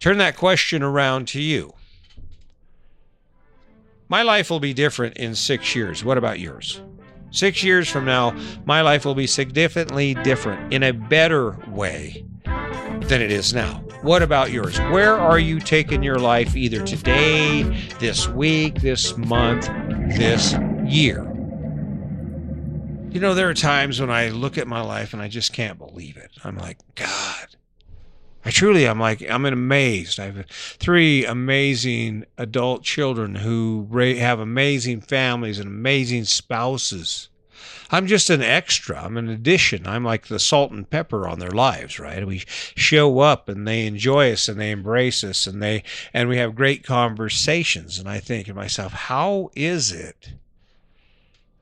Turn 0.00 0.18
that 0.18 0.36
question 0.36 0.82
around 0.82 1.28
to 1.28 1.42
you. 1.42 1.74
My 4.08 4.22
life 4.22 4.48
will 4.48 4.60
be 4.60 4.72
different 4.72 5.18
in 5.18 5.34
six 5.34 5.76
years. 5.76 6.02
What 6.02 6.16
about 6.16 6.40
yours? 6.40 6.80
Six 7.30 7.62
years 7.62 7.90
from 7.90 8.06
now, 8.06 8.34
my 8.64 8.80
life 8.80 9.04
will 9.04 9.14
be 9.14 9.26
significantly 9.26 10.14
different 10.14 10.72
in 10.72 10.82
a 10.82 10.92
better 10.92 11.58
way 11.68 12.24
than 13.02 13.20
it 13.20 13.30
is 13.30 13.52
now. 13.52 13.84
What 14.00 14.22
about 14.22 14.50
yours? 14.50 14.78
Where 14.78 15.18
are 15.18 15.38
you 15.38 15.60
taking 15.60 16.02
your 16.02 16.18
life 16.18 16.56
either 16.56 16.82
today, 16.84 17.64
this 17.98 18.28
week, 18.28 18.76
this 18.76 19.14
month, 19.18 19.66
this 20.16 20.54
year? 20.86 21.27
You 23.10 23.20
know, 23.20 23.34
there 23.34 23.48
are 23.48 23.54
times 23.54 24.00
when 24.00 24.10
I 24.10 24.28
look 24.28 24.58
at 24.58 24.68
my 24.68 24.82
life 24.82 25.14
and 25.14 25.22
I 25.22 25.28
just 25.28 25.54
can't 25.54 25.78
believe 25.78 26.18
it. 26.18 26.30
I'm 26.44 26.58
like, 26.58 26.76
God, 26.94 27.46
I 28.44 28.50
truly, 28.50 28.86
I'm 28.86 29.00
like, 29.00 29.28
I'm 29.28 29.46
amazed. 29.46 30.20
I 30.20 30.26
have 30.26 30.46
three 30.46 31.24
amazing 31.24 32.26
adult 32.36 32.82
children 32.84 33.36
who 33.36 33.88
have 34.18 34.40
amazing 34.40 35.00
families 35.00 35.58
and 35.58 35.68
amazing 35.68 36.24
spouses. 36.24 37.30
I'm 37.90 38.06
just 38.06 38.28
an 38.28 38.42
extra. 38.42 39.02
I'm 39.02 39.16
an 39.16 39.30
addition. 39.30 39.86
I'm 39.86 40.04
like 40.04 40.26
the 40.26 40.38
salt 40.38 40.70
and 40.70 40.88
pepper 40.88 41.26
on 41.26 41.38
their 41.38 41.50
lives, 41.50 41.98
right? 41.98 42.26
We 42.26 42.44
show 42.46 43.20
up 43.20 43.48
and 43.48 43.66
they 43.66 43.86
enjoy 43.86 44.32
us 44.32 44.48
and 44.48 44.60
they 44.60 44.70
embrace 44.70 45.24
us 45.24 45.46
and 45.46 45.62
they 45.62 45.82
and 46.12 46.28
we 46.28 46.36
have 46.36 46.54
great 46.54 46.84
conversations. 46.84 47.98
And 47.98 48.06
I 48.06 48.20
think 48.20 48.46
to 48.46 48.54
myself, 48.54 48.92
how 48.92 49.50
is 49.56 49.92
it 49.92 50.34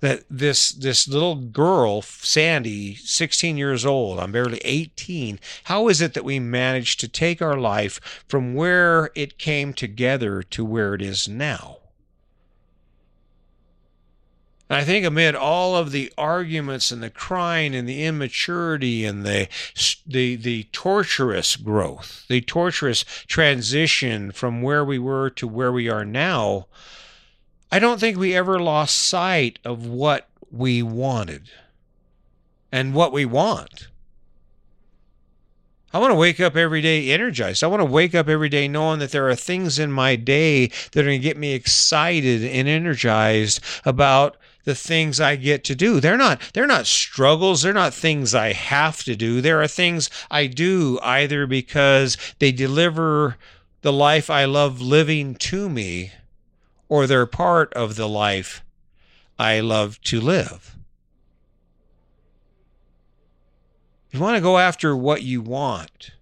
that 0.07 0.25
this 0.31 0.71
this 0.71 1.09
little 1.09 1.37
girl 1.37 2.03
sandy 2.03 2.95
16 2.95 3.57
years 3.57 3.85
old 3.85 4.19
i'm 4.19 4.33
barely 4.33 4.61
18 4.65 5.39
how 5.65 5.89
is 5.89 6.01
it 6.01 6.15
that 6.15 6.25
we 6.25 6.39
managed 6.39 7.01
to 7.01 7.09
take 7.09 7.43
our 7.43 7.59
life 7.59 8.25
from 8.29 8.55
where 8.55 9.11
it 9.15 9.39
came 9.39 9.73
together 9.73 10.43
to 10.43 10.65
where 10.65 10.95
it 10.95 11.03
is 11.03 11.29
now? 11.29 11.79
I 14.69 14.83
think 14.83 15.07
amid 15.07 15.37
all 15.37 15.77
of 15.77 15.93
the 15.93 16.13
arguments 16.19 16.91
and 16.91 17.01
the 17.01 17.11
crying 17.11 17.73
and 17.73 17.89
the 17.89 18.03
immaturity 18.05 19.05
and 19.05 19.25
the, 19.25 19.49
the, 20.05 20.35
the 20.35 20.65
torturous 20.73 21.55
growth, 21.55 22.25
the 22.29 22.41
torturous 22.41 23.05
transition 23.29 24.33
from 24.33 24.63
where 24.63 24.85
we 24.85 24.99
were 24.99 25.31
to 25.31 25.47
where 25.47 25.71
we 25.71 25.89
are 25.89 26.05
now, 26.05 26.67
I 27.71 27.79
don't 27.79 27.99
think 27.99 28.17
we 28.17 28.35
ever 28.35 28.61
lost 28.61 28.97
sight 28.97 29.59
of 29.65 29.87
what 29.87 30.29
we 30.51 30.83
wanted 30.83 31.51
and 32.71 32.95
what 32.95 33.13
we 33.13 33.25
want. 33.25 33.89
I 35.93 35.99
want 35.99 36.11
to 36.11 36.17
wake 36.17 36.41
up 36.41 36.57
every 36.57 36.83
day 36.83 37.11
energized. 37.11 37.65
I 37.65 37.69
want 37.69 37.81
to 37.81 37.87
wake 37.87 38.15
up 38.15 38.29
every 38.29 38.49
day 38.49 38.69
knowing 38.69 38.99
that 38.99 39.13
there 39.13 39.29
are 39.29 39.35
things 39.35 39.79
in 39.79 39.91
my 39.91 40.15
day 40.15 40.67
that 40.93 40.99
are 40.99 41.05
going 41.05 41.21
to 41.21 41.27
get 41.27 41.39
me 41.39 41.55
excited 41.55 42.45
and 42.45 42.69
energized 42.69 43.61
about 43.85 44.37
the 44.65 44.75
things 44.75 45.21
I 45.21 45.37
get 45.37 45.65
to 45.65 45.75
do. 45.75 46.01
They're 46.01 46.17
not 46.17 46.41
they're 46.53 46.67
not 46.67 46.87
struggles, 46.87 47.63
they're 47.63 47.73
not 47.73 47.95
things 47.95 48.35
I 48.35 48.53
have 48.53 49.05
to 49.05 49.17
do. 49.17 49.41
There 49.41 49.63
are 49.63 49.69
things 49.69 50.11
I 50.31 50.49
do 50.49 50.99
either 51.03 51.47
because 51.47 52.19
they 52.41 52.53
deliver 52.53 53.39
the 53.83 53.93
life 53.93 54.29
I 54.29 54.45
love 54.45 54.81
living 54.81 55.37
to 55.37 55.69
me 55.71 56.13
or 56.89 57.07
they're 57.07 57.27
part 57.27 57.73
of 57.75 57.97
the 57.97 58.09
life 58.09 58.63
I 59.39 59.61
love 59.61 60.01
to 60.03 60.21
live. 60.21 60.77
You 64.11 64.21
want 64.21 64.37
to 64.37 64.43
go 64.43 64.59
after 64.59 64.97
what 64.97 65.23
you 65.23 65.43
want. 65.43 66.13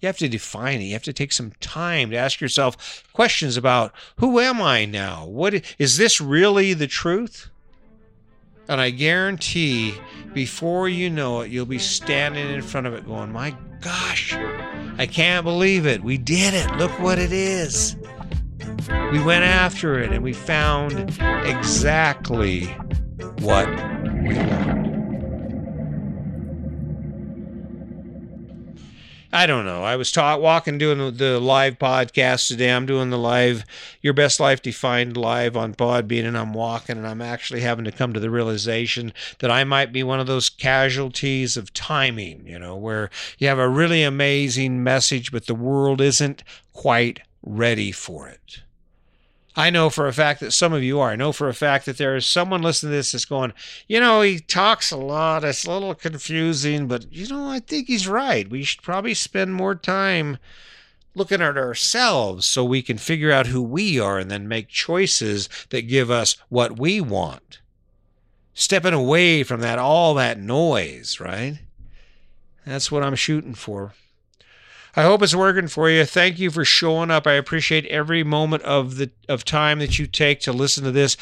You 0.00 0.06
have 0.06 0.18
to 0.18 0.28
define 0.28 0.80
it. 0.80 0.84
You 0.84 0.92
have 0.92 1.02
to 1.02 1.12
take 1.12 1.32
some 1.32 1.52
time 1.60 2.10
to 2.10 2.16
ask 2.16 2.40
yourself 2.40 3.04
questions 3.12 3.56
about 3.56 3.92
who 4.18 4.38
am 4.38 4.62
I 4.62 4.84
now? 4.84 5.26
What 5.26 5.62
is 5.78 5.96
this 5.96 6.20
really 6.20 6.72
the 6.72 6.86
truth? 6.86 7.50
And 8.68 8.80
I 8.80 8.90
guarantee 8.90 9.94
before 10.34 10.88
you 10.88 11.10
know 11.10 11.40
it, 11.40 11.50
you'll 11.50 11.66
be 11.66 11.78
standing 11.78 12.48
in 12.48 12.62
front 12.62 12.86
of 12.86 12.94
it 12.94 13.06
going, 13.06 13.32
My 13.32 13.56
gosh, 13.80 14.34
I 14.98 15.06
can't 15.06 15.44
believe 15.44 15.86
it. 15.86 16.02
We 16.02 16.16
did 16.18 16.54
it. 16.54 16.76
Look 16.76 16.92
what 17.00 17.18
it 17.18 17.32
is. 17.32 17.96
We 19.12 19.22
went 19.22 19.44
after 19.44 19.98
it 19.98 20.12
and 20.12 20.22
we 20.22 20.32
found 20.32 21.18
exactly 21.44 22.66
what 23.40 23.68
we 24.22 24.34
want. 24.34 24.78
I 29.30 29.44
don't 29.46 29.66
know. 29.66 29.84
I 29.84 29.96
was 29.96 30.10
taught 30.10 30.40
walking 30.40 30.78
doing 30.78 31.16
the 31.16 31.38
live 31.38 31.78
podcast 31.78 32.48
today. 32.48 32.70
I'm 32.70 32.86
doing 32.86 33.10
the 33.10 33.18
live 33.18 33.62
Your 34.00 34.14
Best 34.14 34.40
Life 34.40 34.62
Defined 34.62 35.18
live 35.18 35.54
on 35.54 35.74
Podbean, 35.74 36.24
and 36.24 36.36
I'm 36.36 36.54
walking, 36.54 36.96
and 36.96 37.06
I'm 37.06 37.20
actually 37.20 37.60
having 37.60 37.84
to 37.84 37.92
come 37.92 38.14
to 38.14 38.20
the 38.20 38.30
realization 38.30 39.12
that 39.40 39.50
I 39.50 39.64
might 39.64 39.92
be 39.92 40.02
one 40.02 40.18
of 40.18 40.26
those 40.26 40.48
casualties 40.48 41.58
of 41.58 41.74
timing, 41.74 42.46
you 42.46 42.58
know, 42.58 42.74
where 42.74 43.10
you 43.36 43.48
have 43.48 43.58
a 43.58 43.68
really 43.68 44.02
amazing 44.02 44.82
message, 44.82 45.30
but 45.30 45.46
the 45.46 45.54
world 45.54 46.00
isn't 46.00 46.42
quite 46.72 47.20
ready 47.48 47.92
for 47.92 48.28
it. 48.28 48.62
I 49.56 49.70
know 49.70 49.90
for 49.90 50.06
a 50.06 50.12
fact 50.12 50.38
that 50.40 50.52
some 50.52 50.72
of 50.72 50.84
you 50.84 51.00
are. 51.00 51.10
I 51.10 51.16
know 51.16 51.32
for 51.32 51.48
a 51.48 51.54
fact 51.54 51.86
that 51.86 51.98
there 51.98 52.14
is 52.14 52.26
someone 52.26 52.62
listening 52.62 52.92
to 52.92 52.96
this 52.96 53.10
that's 53.10 53.24
going, 53.24 53.52
you 53.88 53.98
know, 53.98 54.20
he 54.20 54.38
talks 54.38 54.92
a 54.92 54.96
lot. 54.96 55.42
It's 55.42 55.64
a 55.64 55.72
little 55.72 55.94
confusing, 55.94 56.86
but, 56.86 57.12
you 57.12 57.26
know, 57.26 57.48
I 57.48 57.58
think 57.58 57.88
he's 57.88 58.06
right. 58.06 58.48
We 58.48 58.62
should 58.62 58.82
probably 58.82 59.14
spend 59.14 59.54
more 59.54 59.74
time 59.74 60.38
looking 61.14 61.42
at 61.42 61.56
ourselves 61.56 62.46
so 62.46 62.64
we 62.64 62.82
can 62.82 62.98
figure 62.98 63.32
out 63.32 63.48
who 63.48 63.62
we 63.62 63.98
are 63.98 64.18
and 64.18 64.30
then 64.30 64.46
make 64.46 64.68
choices 64.68 65.48
that 65.70 65.88
give 65.88 66.10
us 66.10 66.36
what 66.48 66.78
we 66.78 67.00
want. 67.00 67.58
Stepping 68.54 68.94
away 68.94 69.42
from 69.42 69.60
that, 69.60 69.78
all 69.78 70.14
that 70.14 70.38
noise, 70.38 71.18
right? 71.18 71.58
That's 72.64 72.92
what 72.92 73.02
I'm 73.02 73.16
shooting 73.16 73.54
for. 73.54 73.94
I 74.96 75.02
hope 75.02 75.22
it's 75.22 75.34
working 75.34 75.68
for 75.68 75.90
you. 75.90 76.04
Thank 76.04 76.38
you 76.38 76.50
for 76.50 76.64
showing 76.64 77.10
up. 77.10 77.26
I 77.26 77.32
appreciate 77.32 77.86
every 77.86 78.24
moment 78.24 78.62
of 78.64 78.96
the 78.96 79.10
of 79.28 79.44
time 79.44 79.78
that 79.78 79.98
you 79.98 80.06
take 80.06 80.40
to 80.40 80.52
listen 80.52 80.84
to 80.84 80.90
this. 80.90 81.16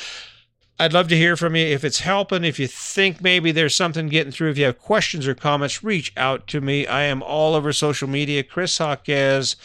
I'd 0.79 0.93
love 0.93 1.09
to 1.09 1.17
hear 1.17 1.37
from 1.37 1.57
you 1.57 1.65
if 1.65 1.85
it's 1.85 2.01
helping. 2.01 2.45
If 2.45 2.59
you 2.59 2.67
think 2.67 3.23
maybe 3.23 3.51
there's 3.51 3.75
something 3.75 4.09
getting 4.09 4.33
through, 4.33 4.51
if 4.51 4.59
you 4.59 4.67
have 4.67 4.79
questions 4.79 5.27
or 5.27 5.35
comments, 5.35 5.83
reach 5.83 6.13
out 6.17 6.47
to 6.49 6.61
me. 6.61 6.87
I 6.87 7.05
am 7.05 7.23
all 7.23 7.55
over 7.55 7.73
social 7.73 8.09
media. 8.09 8.43
Chris 8.43 8.79
Jaquez. 8.79 9.57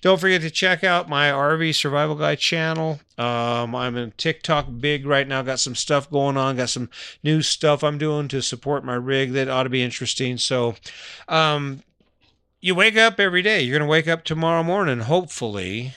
Don't 0.00 0.18
forget 0.18 0.40
to 0.40 0.50
check 0.50 0.82
out 0.82 1.10
my 1.10 1.28
RV 1.30 1.74
Survival 1.74 2.14
Guide 2.14 2.38
channel. 2.38 3.00
Um, 3.18 3.74
I'm 3.74 3.96
in 3.98 4.12
TikTok 4.12 4.66
big 4.78 5.04
right 5.04 5.28
now. 5.28 5.42
Got 5.42 5.60
some 5.60 5.74
stuff 5.74 6.10
going 6.10 6.38
on. 6.38 6.56
Got 6.56 6.70
some 6.70 6.88
new 7.22 7.42
stuff 7.42 7.84
I'm 7.84 7.98
doing 7.98 8.26
to 8.28 8.40
support 8.40 8.82
my 8.82 8.94
rig 8.94 9.32
that 9.32 9.48
ought 9.48 9.64
to 9.64 9.68
be 9.68 9.82
interesting. 9.82 10.38
So, 10.38 10.76
um, 11.28 11.82
you 12.60 12.74
wake 12.74 12.96
up 12.96 13.18
every 13.18 13.42
day. 13.42 13.62
You're 13.62 13.78
going 13.78 13.86
to 13.86 13.90
wake 13.90 14.08
up 14.08 14.24
tomorrow 14.24 14.62
morning, 14.62 15.00
hopefully 15.00 15.94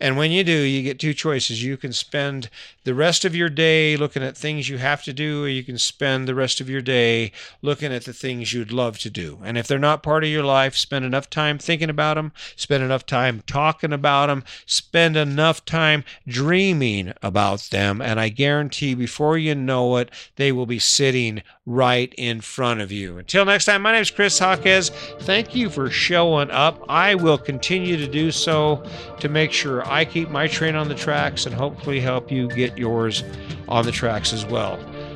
and 0.00 0.16
when 0.16 0.30
you 0.30 0.44
do, 0.44 0.52
you 0.52 0.82
get 0.82 0.98
two 0.98 1.14
choices. 1.14 1.62
You 1.62 1.76
can 1.76 1.92
spend 1.92 2.50
the 2.84 2.94
rest 2.94 3.24
of 3.24 3.34
your 3.34 3.48
day 3.48 3.96
looking 3.96 4.22
at 4.22 4.36
things 4.36 4.68
you 4.68 4.78
have 4.78 5.02
to 5.04 5.12
do, 5.12 5.44
or 5.44 5.48
you 5.48 5.62
can 5.62 5.76
spend 5.76 6.26
the 6.26 6.34
rest 6.34 6.60
of 6.60 6.70
your 6.70 6.80
day 6.80 7.32
looking 7.60 7.92
at 7.92 8.04
the 8.04 8.12
things 8.12 8.52
you'd 8.52 8.72
love 8.72 8.98
to 9.00 9.10
do. 9.10 9.40
And 9.44 9.58
if 9.58 9.66
they're 9.66 9.78
not 9.78 10.02
part 10.02 10.24
of 10.24 10.30
your 10.30 10.44
life, 10.44 10.76
spend 10.76 11.04
enough 11.04 11.28
time 11.28 11.58
thinking 11.58 11.90
about 11.90 12.14
them, 12.14 12.32
spend 12.56 12.82
enough 12.82 13.04
time 13.04 13.42
talking 13.46 13.92
about 13.92 14.26
them, 14.26 14.44
spend 14.66 15.16
enough 15.16 15.64
time 15.64 16.04
dreaming 16.26 17.12
about 17.22 17.68
them. 17.70 18.00
And 18.00 18.18
I 18.18 18.28
guarantee 18.28 18.94
before 18.94 19.36
you 19.36 19.54
know 19.54 19.96
it, 19.96 20.10
they 20.36 20.52
will 20.52 20.66
be 20.66 20.78
sitting 20.78 21.42
right 21.66 22.14
in 22.16 22.40
front 22.40 22.80
of 22.80 22.90
you. 22.90 23.18
Until 23.18 23.44
next 23.44 23.66
time, 23.66 23.82
my 23.82 23.92
name 23.92 24.00
is 24.00 24.10
Chris 24.10 24.40
Jaquez. 24.40 24.88
Thank 25.20 25.54
you 25.54 25.68
for 25.68 25.90
showing 25.90 26.50
up. 26.50 26.82
I 26.88 27.14
will 27.14 27.36
continue 27.36 27.98
to 27.98 28.06
do 28.06 28.30
so 28.30 28.82
to 29.20 29.28
make 29.28 29.52
sure 29.52 29.86
I 29.88 30.04
keep 30.04 30.30
my 30.30 30.46
train 30.46 30.74
on 30.74 30.88
the 30.88 30.94
tracks 30.94 31.46
and 31.46 31.54
hopefully 31.54 32.00
help 32.00 32.30
you 32.30 32.48
get 32.48 32.76
yours 32.78 33.24
on 33.68 33.84
the 33.84 33.92
tracks 33.92 34.32
as 34.32 34.44
well. 34.44 34.74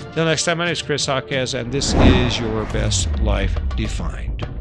Until 0.08 0.26
next 0.26 0.44
time, 0.44 0.58
my 0.58 0.66
name 0.66 0.72
is 0.72 0.82
Chris 0.82 1.06
Jaquez, 1.06 1.54
and 1.54 1.72
this 1.72 1.94
is 1.94 2.38
your 2.38 2.64
best 2.66 3.08
life 3.20 3.58
defined. 3.76 4.51